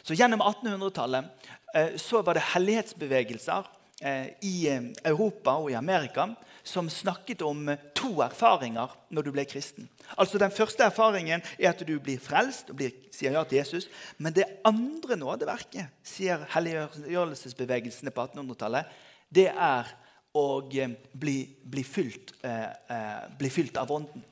[0.02, 3.68] Så Gjennom 1800-tallet eh, så var det hellighetsbevegelser
[4.02, 9.44] eh, i eh, Europa og i Amerika som snakket om to erfaringer når du ble
[9.46, 9.88] kristen.
[10.16, 13.88] Altså Den første erfaringen er at du blir frelst og blir, sier ja til Jesus.
[14.18, 18.90] Men det andre nådeverket, sier helliggjørelsesbevegelsene på 1800-tallet,
[19.32, 19.88] det er
[20.36, 24.24] å bli, bli, fylt, eh, bli fylt av Ånden.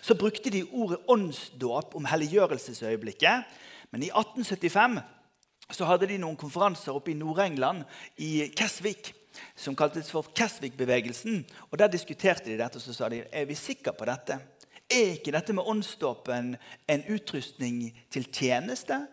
[0.00, 3.48] Så brukte de ordet åndsdåp om helliggjørelsesøyeblikket.
[3.90, 5.00] Men i 1875
[5.70, 7.84] så hadde de noen konferanser oppe i Nord-England,
[8.18, 9.12] i Kesvik,
[9.56, 11.44] som kaltes for Kesvik-bevegelsen.
[11.70, 14.38] Og Der diskuterte de dette og så sa de, er vi sikre på dette.
[14.90, 16.56] Er ikke dette med åndsdåpen
[16.88, 19.06] en utrustning til tjeneste?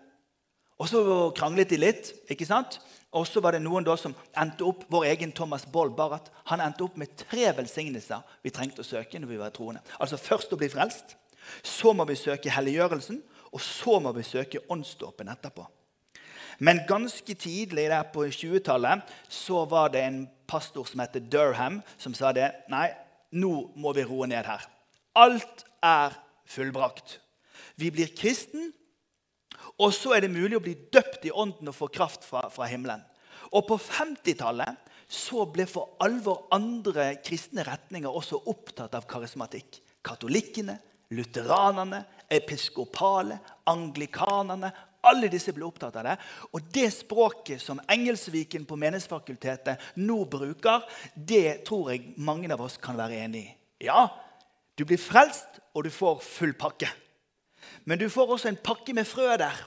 [0.77, 1.01] Og så
[1.37, 2.13] kranglet de litt.
[2.29, 2.79] ikke sant?
[3.17, 6.61] Og så var det noen da som endte opp, Vår egen Thomas Boll Barrat han
[6.63, 9.81] endte opp med tre velsignelser vi trengte å søke når vi var troende.
[9.97, 11.15] Altså Først å bli frelst,
[11.63, 13.19] så må vi søke helliggjørelsen,
[13.51, 15.65] og så må vi søke åndsdåpen etterpå.
[16.59, 22.15] Men ganske tidlig der på 20-tallet så var det en pastor som heter Durham, som
[22.17, 22.49] sa det.
[22.71, 22.89] Nei,
[23.37, 24.65] nå må vi roe ned her.
[25.17, 26.17] Alt er
[26.49, 27.19] fullbrakt.
[27.77, 28.71] Vi blir kristen,
[29.77, 32.65] og så er det mulig å bli døpt i ånden og få kraft fra, fra
[32.69, 33.03] himmelen.
[33.53, 39.79] Og på 50-tallet så ble for alvor andre kristne retninger også opptatt av karismatikk.
[40.03, 40.75] Katolikkene,
[41.15, 43.37] lutheranerne, episkopale,
[43.69, 44.73] anglikanerne.
[45.07, 46.17] Alle disse ble opptatt av det.
[46.51, 50.83] Og det språket som Engelsviken på Menighetsfakultetet nå bruker,
[51.15, 53.53] det tror jeg mange av oss kan være enig i.
[53.87, 54.09] Ja,
[54.75, 56.89] du blir frelst, og du får full pakke.
[57.85, 59.65] Men du får også en pakke med frø der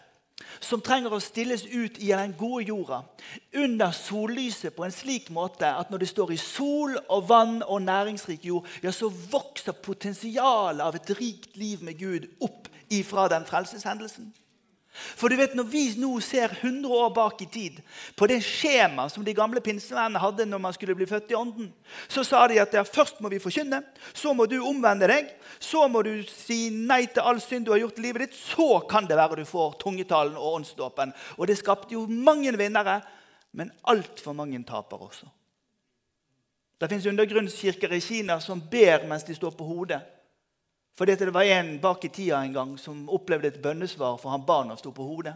[0.61, 3.01] som trenger å stilles ut i den gode jorda
[3.57, 7.83] under sollyset på en slik måte at når det står i sol og vann og
[7.85, 13.47] næringsrik jord, ja, så vokser potensialet av et rikt liv med Gud opp ifra den
[13.49, 14.33] frelseshendelsen.
[14.90, 17.79] For du vet, Når vi nå ser 100 år bak i tid
[18.18, 21.70] på det skjemaet som de gamle pinsevennene hadde når man skulle bli født i ånden,
[22.09, 25.31] så sa de at ja, først må vi forkynne, så må du omvende deg,
[25.62, 28.81] så må du si nei til all synd du har gjort i livet ditt, så
[28.90, 31.14] kan det være du får tungetalen og åndsdåpen.
[31.38, 33.00] Og det skapte jo mange vinnere,
[33.55, 35.31] men altfor mange taper også.
[36.81, 40.00] Det fins undergrunnskirker i Kina som ber mens de står på hodet.
[41.01, 44.43] Fordi det var en bak i tida en gang som opplevde et bønnesvar for han
[44.45, 45.33] barna sto på hodet.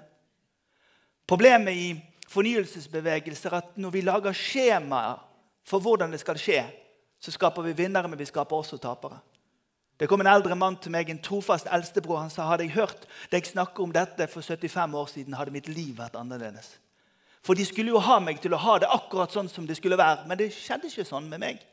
[1.24, 1.86] Problemet i
[2.28, 5.22] fornyelsesbevegelser er at når vi lager skjemaer
[5.64, 6.66] for hvordan det skal skje,
[7.16, 9.22] så skaper vi vinnere, men vi skaper også tapere.
[9.96, 12.20] Det kom en eldre mann til meg, en trofast eldstebror.
[12.26, 15.72] Han sa hadde jeg hørt deg snakke om dette for 75 år siden, hadde mitt
[15.72, 16.74] liv vært annerledes.
[17.40, 19.96] For de skulle jo ha meg til å ha det akkurat sånn som det skulle
[19.96, 20.26] være.
[20.28, 21.64] Men det skjedde ikke sånn med meg.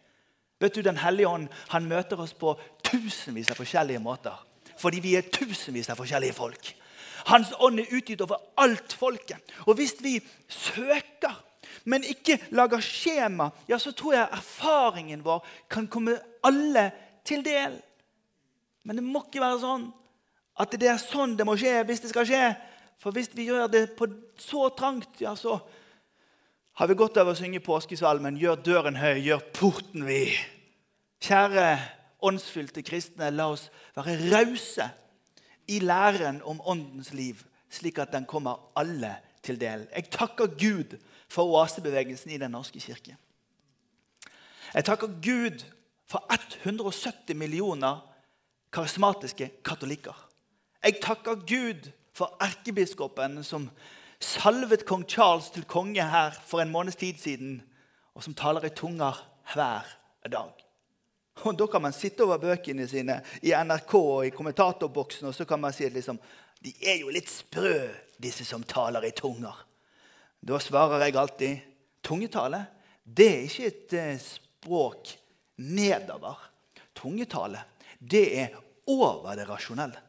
[0.61, 2.53] Vet du, Den hellige ånd han møter oss på
[2.91, 4.35] tusenvis av forskjellige måter.
[4.81, 6.73] Fordi vi er tusenvis av forskjellige folk.
[7.29, 9.41] Hans ånd er utgitt over alt folket.
[9.67, 10.17] Og hvis vi
[10.49, 11.35] søker,
[11.85, 16.89] men ikke lager skjema, ja, så tror jeg erfaringen vår kan komme alle
[17.25, 17.77] til del.
[18.83, 19.87] Men det må ikke være sånn
[20.61, 22.43] at det er sånn det må skje hvis det skal skje.
[23.01, 24.07] For hvis vi gjør det på
[24.41, 25.57] så trangt, ja, så
[26.77, 30.37] har vi godt av å synge påskesalmen 'Gjør døren høy, gjør porten vid'.
[31.21, 31.65] Kjære
[32.21, 34.89] åndsfylte kristne, la oss være rause
[35.67, 39.87] i læren om åndens liv, slik at den kommer alle til del.
[39.95, 40.97] Jeg takker Gud
[41.31, 43.15] for oasebevegelsen i Den norske kirke.
[44.73, 45.63] Jeg takker Gud
[46.07, 46.25] for
[46.63, 47.99] 170 millioner
[48.71, 50.27] karismatiske katolikker.
[50.83, 53.69] Jeg takker Gud for erkebiskopen som
[54.19, 57.61] salvet kong Charles til konge her for en måneds tid siden,
[58.13, 59.17] og som taler i tunger
[59.53, 59.87] hver
[60.31, 60.70] dag.
[61.41, 65.45] Og Da kan man sitte over bøkene sine i NRK og i kommentatorboksen og så
[65.45, 66.19] kan man si at liksom,
[66.61, 67.89] de er jo litt sprø,
[68.21, 69.55] disse som taler i tunger.
[70.41, 71.63] Da svarer jeg alltid
[72.05, 72.65] tungetale
[73.03, 75.15] det er ikke et eh, språk
[75.57, 76.37] nedover.
[76.97, 77.63] Tungetale
[77.97, 78.55] det er
[78.89, 79.99] over det rasjonelle.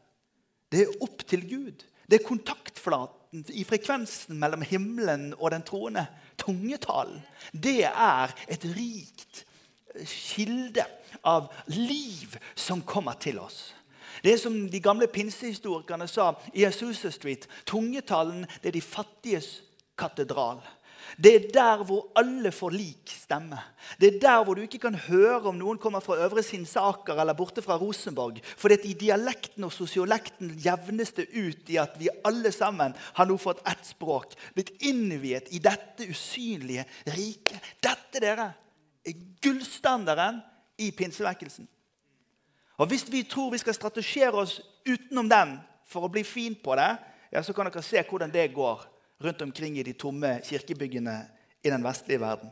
[0.72, 1.84] Det er opp til Gud.
[2.08, 6.06] Det er kontaktflaten i frekvensen mellom himmelen og den troende.
[6.40, 7.20] Tungetalen.
[7.52, 9.44] Det er et rikt
[10.06, 10.84] kilde
[11.28, 13.72] av liv som kommer til oss.
[14.22, 17.48] Det er som de gamle pinsehistorikerne sa i Azusa Street.
[17.66, 19.56] Tungetalen det er de fattiges
[19.98, 20.62] katedral.
[21.18, 23.58] Det er der hvor alle får lik stemme.
[24.00, 27.36] Det er der hvor du ikke kan høre om noen kommer fra Øvre Sinsaker eller
[27.36, 28.40] borte fra Rosenborg.
[28.56, 33.28] For det i dialekten og sosiolekten jevnes det ut i at vi alle sammen har
[33.28, 34.36] nå fått ett språk.
[34.54, 37.60] Blitt innviet i dette usynlige riket.
[37.82, 38.52] Dette dere,
[39.04, 40.40] er gullstandarden
[40.78, 41.68] i pinsevekkelsen.
[42.76, 46.74] Og Hvis vi tror vi skal strategere oss utenom den for å bli fin på
[46.78, 46.90] det,
[47.32, 48.82] ja, så kan dere se hvordan det går
[49.22, 51.14] rundt omkring i de tomme kirkebyggene
[51.62, 52.50] i den vestlige verden.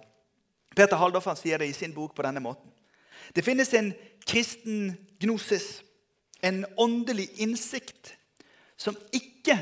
[0.76, 2.70] Peter Halldorf sier det i sin bok på denne måten.
[3.34, 3.90] Det finnes en
[4.26, 5.82] kristen gnosis,
[6.42, 8.14] en åndelig innsikt,
[8.76, 9.58] som ikke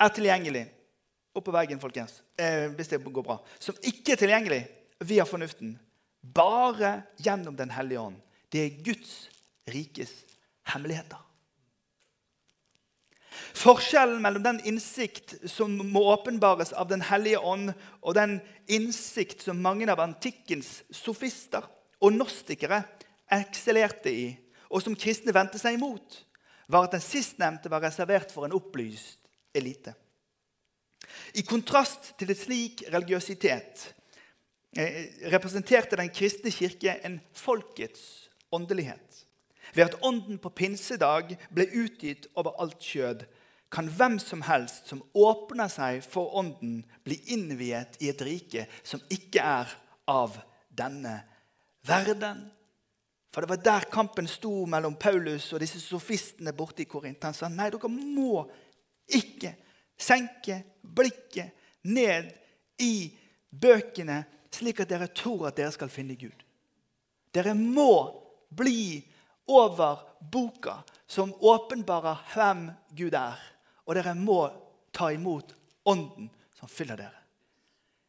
[0.00, 0.68] er tilgjengelig
[1.32, 3.38] Opp på veggen, folkens, eh, hvis det går bra.
[3.58, 4.58] Som ikke er tilgjengelig
[5.08, 5.78] via fornuften.
[6.20, 8.20] Bare gjennom Den hellige ånd.
[8.52, 9.28] Det er Guds
[9.68, 10.10] rikes
[10.68, 11.18] hemmeligheter.
[13.56, 18.38] Forskjellen mellom den innsikt som må åpenbares av Den hellige ånd, og den
[18.68, 21.64] innsikt som mange av antikkens sofister
[22.02, 22.82] og nostikere
[23.32, 24.26] eksellerte i,
[24.72, 26.22] og som kristne vendte seg imot,
[26.68, 29.20] var at den sistnevnte var reservert for en opplyst
[29.56, 29.94] elite.
[31.36, 33.90] I kontrast til et slik religiøsitet
[34.72, 39.26] representerte den kristne kirke en folkets åndelighet.
[39.74, 43.24] Ved at ånden på pinsedag ble utgitt over alt kjød,
[43.72, 49.00] kan hvem som helst som åpner seg for ånden, bli innviet i et rike som
[49.12, 49.70] ikke er
[50.12, 50.36] av
[50.68, 51.14] denne
[51.88, 52.44] verden.
[53.32, 57.24] For det var der kampen sto mellom Paulus og disse sofistene borte i Korint.
[57.24, 58.44] Han sa nei, dere må
[59.08, 59.54] ikke
[59.96, 61.56] senke blikket
[61.88, 62.28] ned
[62.84, 63.08] i
[63.48, 64.20] bøkene,
[64.54, 66.44] slik at dere tror at dere skal finne Gud.
[67.32, 68.12] Dere må
[68.52, 69.00] bli
[69.48, 73.40] over boka som åpenbarer hvem Gud er.
[73.86, 74.44] Og dere må
[74.92, 77.18] ta imot Ånden som fyller dere.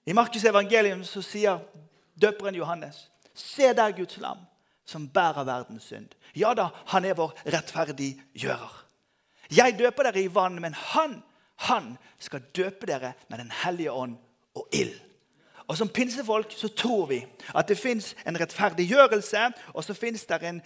[0.05, 1.57] I Markus' evangelium så sier
[2.13, 4.43] døperen Johannes Se der Guds lam
[4.85, 6.11] som bærer verdens synd.
[6.35, 8.75] Ja da, han er vår rettferdiggjører.
[9.49, 11.15] Jeg døper dere i vann, men han,
[11.65, 14.17] han skal døpe dere med Den hellige ånd
[14.53, 14.93] og ild.
[15.67, 20.43] Og Som pinsefolk så tror vi at det fins en rettferdiggjørelse, og så fins det
[20.43, 20.61] en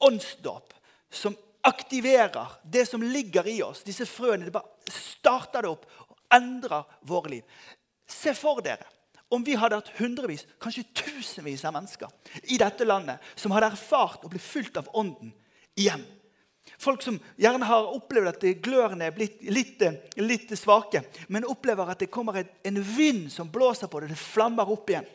[0.00, 0.74] åndsdåp
[1.10, 3.84] som aktiverer det som ligger i oss.
[3.86, 7.60] Disse frøene det bare starter det opp og endrer våre liv.
[8.08, 8.88] Se for dere
[9.32, 12.10] om vi hadde hatt hundrevis, kanskje tusenvis av mennesker
[12.52, 15.32] i dette landet som hadde erfart å bli fylt av Ånden
[15.78, 16.04] igjen.
[16.78, 19.82] Folk som gjerne har opplevd at glørne er blitt litt,
[20.18, 24.70] litt svake, men opplever at det kommer en vind som blåser på det, det flammer
[24.70, 25.08] opp igjen.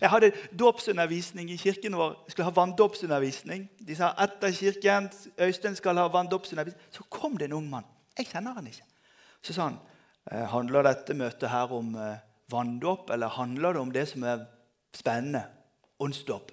[0.00, 2.14] Jeg hadde dåpsundervisning i kirken vår.
[2.24, 3.66] Jeg skulle ha vanndåpsundervisning.
[3.84, 5.10] De sa etter kirken
[5.44, 6.86] Øystein skal ha vanndåpsundervisning.
[6.94, 7.86] Så kom det en ung mann.
[8.16, 8.86] Jeg kjenner han ikke.
[9.44, 9.78] Så sa han
[10.30, 12.20] «Eh, handler dette møtet her om eh,
[12.52, 14.42] vanndåp, eller handler det om det som er
[14.96, 15.44] spennende?
[16.00, 16.52] Åndsdåp.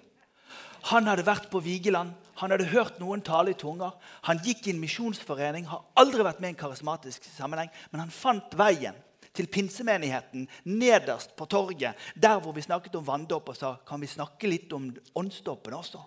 [0.92, 3.96] Han hadde vært på Vigeland, han hadde hørt noen tale i tunger.
[4.28, 8.14] Han gikk i en misjonsforening, har aldri vært med i en karismatisk sammenheng, men han
[8.14, 8.98] fant veien
[9.36, 14.12] til pinsemenigheten nederst på torget, der hvor vi snakket om vanndåp, og sa kan vi
[14.12, 16.04] snakke litt om åndsdåpen også.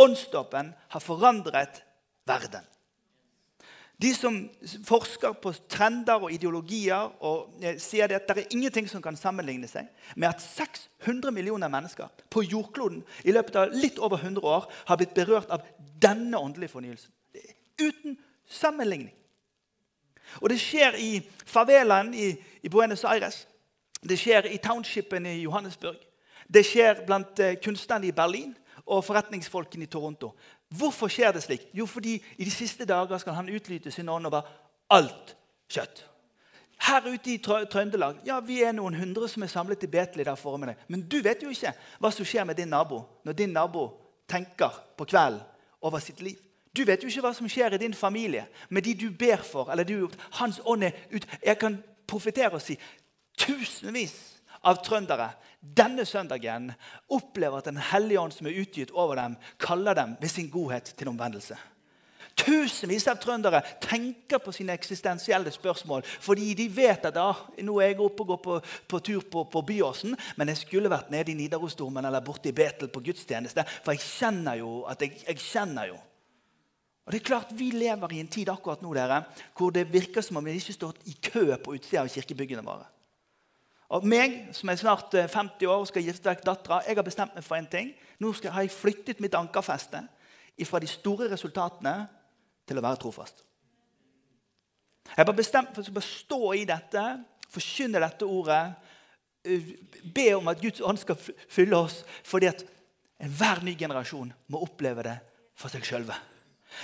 [0.00, 1.82] Åndsdåpen har forandret
[2.26, 2.64] verden.
[4.00, 4.36] De som
[4.86, 9.68] forsker på trender og ideologier, og sier sier at det er ingenting som kan sammenligne
[9.68, 14.68] seg med at 600 millioner mennesker på jordkloden i løpet av litt over 100 år
[14.88, 15.66] har blitt berørt av
[16.00, 17.12] denne åndelige fornyelsen.
[17.80, 18.16] Uten
[18.48, 19.12] sammenligning.
[20.40, 21.10] Og det skjer i
[21.46, 22.32] favelaen i,
[22.62, 23.44] i Buenos Aires.
[24.00, 25.98] Det skjer i townshipen i Johannesburg.
[26.48, 28.54] Det skjer blant eh, kunstnerne i Berlin
[28.86, 30.32] og forretningsfolkene i Toronto.
[30.70, 31.66] Hvorfor skjer det slik?
[31.74, 34.46] Jo, fordi i de siste dager skal han utlyte sin ånd over
[34.90, 35.34] alt
[35.70, 36.04] kjøtt.
[36.80, 40.24] Her ute i Trøndelag ja, vi er noen hundre som er samlet i Betel i
[40.24, 40.78] dag formiddag.
[40.88, 43.90] Men du vet jo ikke hva som skjer med din nabo når din nabo
[44.30, 45.42] tenker på kvelden
[45.82, 46.38] over sitt liv.
[46.72, 49.70] Du vet jo ikke hva som skjer i din familie med de du ber for.
[49.70, 51.26] eller du, Hans ånd er ut.
[51.44, 52.78] Jeg kan profetere og si
[53.38, 54.29] tusenvis
[54.66, 56.70] av trøndere denne søndagen
[57.12, 60.94] opplever at Den hellige ånd som er utgitt over dem, kaller dem ved sin godhet
[60.96, 61.56] til omvendelse.
[62.40, 67.90] Tusenvis av trøndere tenker på sine eksistensielle spørsmål fordi de vet at ah, nå er
[67.90, 71.34] jeg oppe og går på, på tur på, på Byåsen, men jeg skulle vært nede
[71.34, 73.66] i Nidarosdomen eller borte i Betel på gudstjeneste.
[73.84, 75.98] For jeg kjenner jo at jeg, jeg kjenner jo.
[77.04, 79.24] Og det er klart Vi lever i en tid akkurat nå dere,
[79.58, 82.88] hvor det virker som om vi ikke står i kø på utsida av kirkebyggene våre.
[83.90, 87.06] Og meg, som er snart 50 eh, år og skal gifte vekk dattera, jeg har
[87.06, 87.90] bestemt meg for en ting.
[88.22, 90.04] Nå skal, har jeg flyttet mitt ankerfeste
[90.68, 91.94] fra de store resultatene
[92.68, 93.42] til å være trofast.
[95.10, 97.04] Jeg har bestemt for å stå i dette,
[97.50, 98.62] forkynne dette ordet,
[99.42, 99.72] eh,
[100.04, 101.18] be om at Guds ånd skal
[101.50, 102.62] fylle oss, fordi at
[103.20, 105.16] enhver ny generasjon må oppleve det
[105.58, 106.14] for seg sjølve.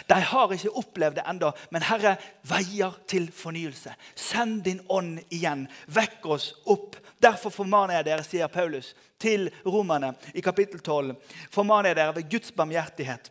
[0.07, 2.17] De har ikke opplevd det ennå, men Herre
[2.49, 3.95] veier til fornyelse.
[4.15, 5.67] Send din ånd igjen.
[5.87, 6.99] Vekk oss opp.
[7.23, 11.15] Derfor formaner jeg dere, sier Paulus til romerne i kapittel 12,
[11.51, 13.31] formaner jeg dere ved Guds barmhjertighet.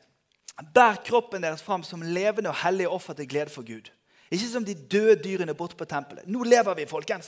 [0.73, 3.91] Bær kroppen deres fram som levende og hellige offer til glede for Gud.
[4.33, 6.25] Ikke som de døde dyrene bort på tempelet.
[6.25, 7.27] Nå lever vi, folkens.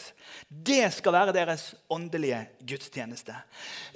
[0.50, 3.36] Det skal være deres åndelige gudstjeneste.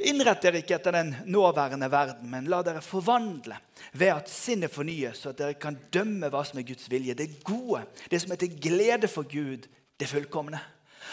[0.06, 3.58] Innrett dere ikke etter den nåværende verden, men la dere forvandle
[3.98, 7.18] ved at sinnet fornyes, så at dere kan dømme hva som er Guds vilje.
[7.18, 7.82] Det gode,
[8.12, 9.66] det som er til glede for Gud,
[9.98, 10.62] det fullkomne.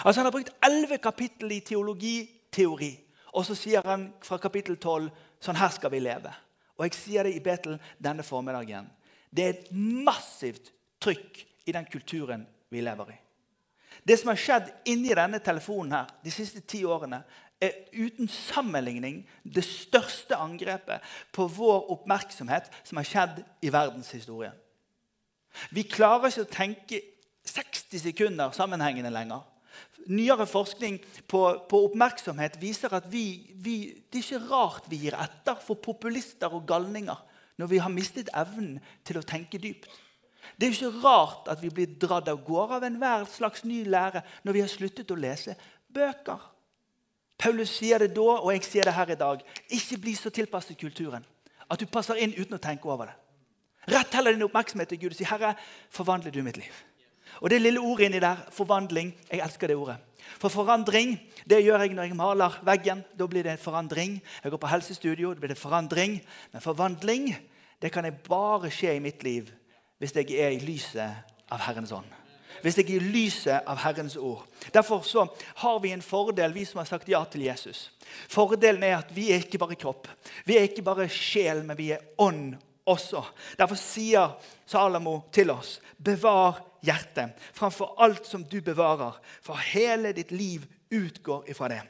[0.04, 2.92] Altså Han har brukt elleve kapittel i teologiteori,
[3.32, 5.08] og så sier han fra kapittel 12
[5.40, 6.36] sånn her skal vi leve.
[6.76, 8.86] Og jeg sier det i Betel denne formiddagen.
[9.32, 10.70] Det er et massivt
[11.02, 13.18] trykk i den kulturen vi lever i.
[14.08, 17.22] Det som har skjedd inni denne telefonen her de siste ti årene,
[17.58, 21.02] er uten sammenligning det største angrepet
[21.34, 24.54] på vår oppmerksomhet som har skjedd i verdenshistorien.
[25.74, 27.00] Vi klarer ikke å tenke
[27.48, 29.42] 60 sekunder sammenhengende lenger.
[30.08, 31.00] Nyere forskning
[31.30, 35.80] på, på oppmerksomhet viser at vi, vi, det er ikke rart vi gir etter for
[35.82, 37.26] populister og galninger
[37.58, 39.88] når vi har mistet evnen til å tenke dypt.
[40.56, 43.82] Det er jo ikke rart at vi blir dratt av gårde av enhver slags ny
[43.84, 45.56] lære når vi har sluttet å lese
[45.94, 46.40] bøker.
[47.38, 49.42] Paulus sier det da, og jeg sier det her i dag.
[49.70, 51.26] Ikke bli så tilpasset kulturen
[51.68, 53.16] at du passer inn uten å tenke over det.
[53.88, 55.54] Rett heller din oppmerksomhet til Gud og si, 'Herre,
[55.90, 56.84] forvandler du mitt liv'.
[57.40, 59.96] Og det lille ordet inni der, forvandling, jeg elsker det ordet.
[60.38, 61.16] For forandring
[61.48, 63.04] det gjør jeg når jeg maler veggen.
[63.18, 64.22] Da blir det forandring.
[64.44, 66.18] Jeg går på helsestudio, da blir det forandring.
[66.52, 67.36] Men forvandling
[67.82, 69.52] det kan bare skje i mitt liv
[69.98, 72.08] hvis jeg er i lyset av Herrens ånd.
[72.62, 74.44] Hvis jeg er i lyset av Herrens ord.
[74.74, 75.26] Derfor så
[75.62, 77.88] har vi en fordel, vi som har sagt ja til Jesus.
[78.30, 80.08] Fordelen er at vi er ikke bare kropp.
[80.46, 82.56] Vi er ikke bare sjel, men vi er ånd
[82.88, 83.22] også.
[83.58, 84.34] Derfor sier
[84.66, 91.50] Salomo til oss, bevar hjertet framfor alt som du bevarer, for hele ditt liv utgår
[91.50, 91.82] ifra det.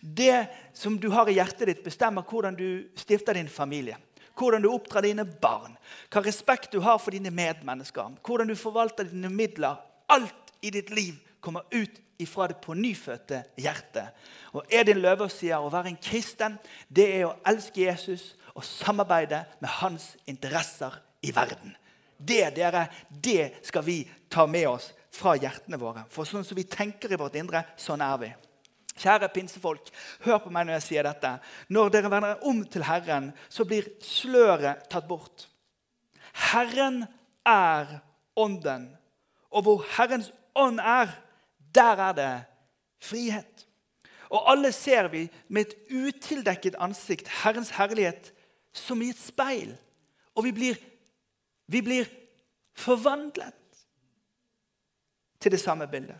[0.00, 3.98] Det som du har i hjertet ditt, bestemmer hvordan du stifter din familie.
[4.36, 5.76] Hvordan du oppdrar dine barn,
[6.12, 9.78] hva respekt du har for dine medmennesker, hvordan du forvalter dine midler.
[10.12, 14.12] Alt i ditt liv kommer ut ifra det pånyfødte hjertet.
[14.52, 16.56] Og Edin Løvaas sier å være en kristen
[16.88, 21.74] det er å elske Jesus og samarbeide med hans interesser i verden.
[22.16, 23.98] Det dere, det skal vi
[24.32, 26.06] ta med oss fra hjertene våre.
[26.12, 28.30] For sånn som vi tenker i vårt indre, sånn er vi.
[28.96, 29.90] Kjære pinsefolk,
[30.24, 31.34] hør på meg når jeg sier dette.
[31.68, 35.48] Når dere vender om til Herren, så blir sløret tatt bort.
[36.52, 37.04] Herren
[37.46, 37.98] er
[38.36, 38.90] ånden,
[39.52, 41.12] og hvor Herrens ånd er,
[41.76, 42.32] der er det
[43.04, 43.66] frihet.
[44.32, 48.32] Og alle ser vi med et utildekket ansikt Herrens herlighet
[48.74, 49.76] som i et speil.
[50.34, 50.80] Og vi blir,
[51.70, 52.08] vi blir
[52.76, 53.54] forvandlet
[55.40, 56.18] til det samme bildet.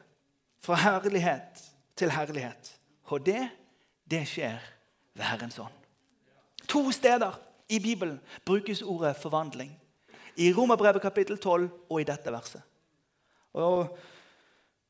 [0.62, 1.64] Fra herlighet
[1.96, 2.72] til herlighet.
[3.12, 3.48] Og det,
[4.10, 4.58] det skjer
[5.14, 5.74] ved Herrens ånd.
[6.68, 7.38] To steder
[7.68, 9.72] i Bibelen brukes ordet forvandling.
[10.36, 12.62] I Romerbrevet kapittel 12 og i dette verset.
[13.56, 13.96] Og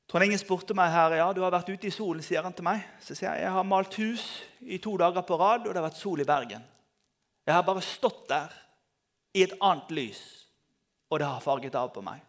[0.07, 2.67] Trond Inge spurte meg her ja, du har vært ute i solen, sier han til
[2.67, 2.83] meg.
[3.03, 4.27] Så sier jeg jeg har malt hus
[4.63, 6.63] i to dager på rad, og det har vært sol i Bergen.
[7.47, 8.55] Jeg har bare stått der
[9.37, 10.23] i et annet lys,
[11.11, 12.23] og det har farget av på meg.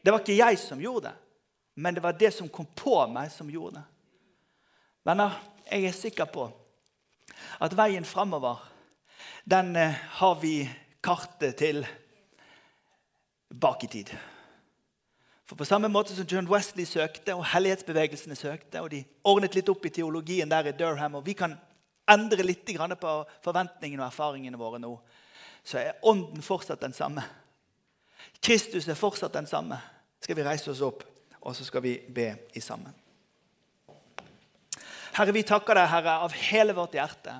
[0.00, 1.16] Det var ikke jeg som gjorde det,
[1.80, 3.86] men det var det som kom på meg, som gjorde det.
[5.08, 6.50] Venner, jeg er sikker på
[7.60, 8.60] at veien framover,
[9.48, 10.54] den eh, har vi
[11.00, 11.80] kartet til
[13.48, 14.12] bak i tid.
[15.48, 19.72] For På samme måte som John Wesley søkte, og hellighetsbevegelsene søkte, og de ordnet litt
[19.72, 21.56] opp i teologien der i Durham, og vi kan
[22.10, 24.92] endre litt på forventningene og erfaringene våre nå,
[25.64, 27.24] så er ånden fortsatt den samme.
[28.40, 29.80] Kristus er fortsatt den samme.
[30.20, 31.04] Skal vi reise oss opp,
[31.40, 32.94] og så skal vi be i sammen.
[35.16, 37.34] Herre, vi takker deg, Herre, av hele vårt hjerte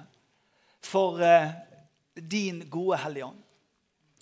[0.84, 1.52] for eh,
[2.14, 3.42] din gode Hellige Ånd.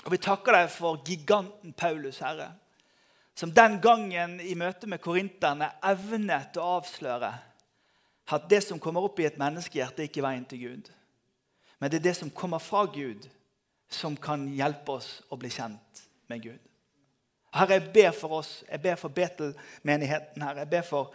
[0.05, 2.53] Og vi takker deg for giganten Paulus, Herre,
[3.39, 7.33] som den gangen i møte med korinterne evnet å avsløre
[8.29, 10.89] at det som kommer opp i et menneskehjerte, er ikke veien til Gud.
[11.79, 13.29] Men det er det som kommer fra Gud,
[13.89, 16.68] som kan hjelpe oss å bli kjent med Gud.
[17.55, 20.43] Herre, jeg ber for oss, jeg ber for Betel-menigheten.
[20.43, 21.15] Herre, jeg ber for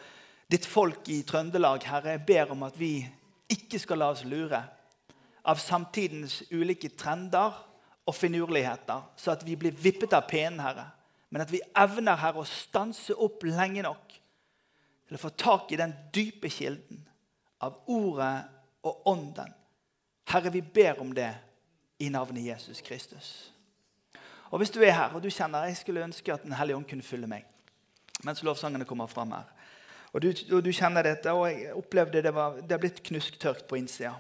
[0.52, 2.96] ditt folk i Trøndelag, Herre, jeg ber om at vi
[3.54, 4.64] ikke skal la oss lure
[5.44, 7.54] av samtidens ulike trender
[8.08, 10.90] og finurligheter, så at vi blir vippet av pinnen, Herre.
[11.34, 14.18] Men at vi evner, Herre, å stanse opp lenge nok
[15.08, 17.04] til å få tak i den dype kilden
[17.64, 18.36] av ordet
[18.84, 19.54] og ånden.
[20.30, 21.32] Herre, vi ber om det
[22.04, 23.53] i navnet Jesus Kristus.
[24.54, 26.86] Og Hvis du er her og du kjenner jeg skulle ønske at Den hellige ånd
[26.90, 27.50] kunne fylle meg
[28.24, 29.48] mens lovsangene kommer fram her,
[30.14, 33.66] og du, og du, kjenner dette, og jeg opplevde det var, det har blitt knusktørkt
[33.68, 34.14] på innsida.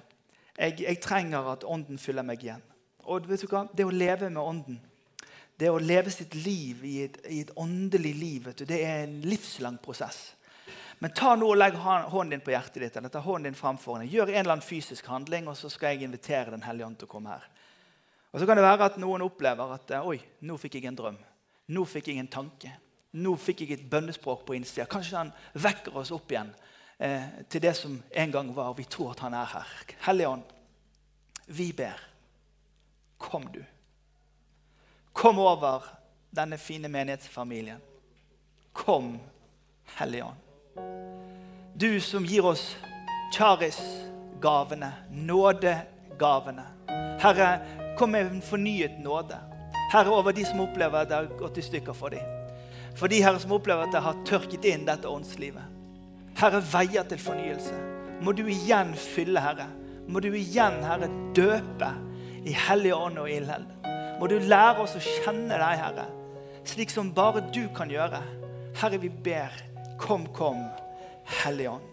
[0.57, 2.65] Jeg, jeg, trenger at Ånden fyller meg igjen.
[3.05, 3.61] Og vet du hva?
[3.71, 4.81] Det å leve med Ånden,
[5.61, 9.19] det å leve sitt liv i et, i et åndelig liv, du, det er en
[9.23, 10.33] livslang prosess.
[10.99, 14.01] Men ta nå og legg hånden din på hjertet ditt, eller ta hånden din framfor
[14.01, 14.11] deg.
[14.13, 17.09] Gjør en eller annen fysisk handling, og så skal jeg invitere Den hellige ånd til
[17.09, 17.47] å komme her.
[18.33, 21.19] Og Så kan det være at noen opplever at Oi, nå fikk jeg en drøm.
[21.73, 22.71] Nå fikk jeg en tanke.
[23.13, 24.87] Nå fikk jeg et bønnespråk på innsida.
[24.89, 26.49] Kanskje han vekker oss opp igjen
[26.97, 28.73] eh, til det som en gang var.
[28.73, 29.75] Vi tror at han er her.
[30.07, 30.55] Hellige Ånd,
[31.45, 32.01] vi ber.
[33.21, 33.61] Kom, du.
[35.13, 35.85] Kom over
[36.33, 37.81] denne fine menighetsfamilien.
[38.73, 39.19] Kom,
[39.99, 40.41] Hellige Ånd.
[41.77, 42.65] Du som gir oss
[43.37, 46.65] charis-gavene, nådegavene.
[47.21, 49.37] Herre, kom med en fornyet nåde.
[49.93, 52.25] Herre, over de som opplever at det har gått i stykker for dem.
[52.97, 55.69] For de herre som opplever at det har tørket inn dette åndslivet.
[56.39, 57.77] Herre, veier til fornyelse.
[58.23, 59.67] Må du igjen fylle, Herre.
[60.07, 61.91] Må du igjen, Herre, døpe
[62.43, 63.69] i Hellig ånd og ildheld.
[64.19, 66.07] Må du lære oss å kjenne deg, Herre,
[66.67, 68.21] slik som bare du kan gjøre.
[68.81, 69.53] Herre, vi ber.
[70.01, 70.61] Kom, kom,
[71.43, 71.92] Hellig ånd.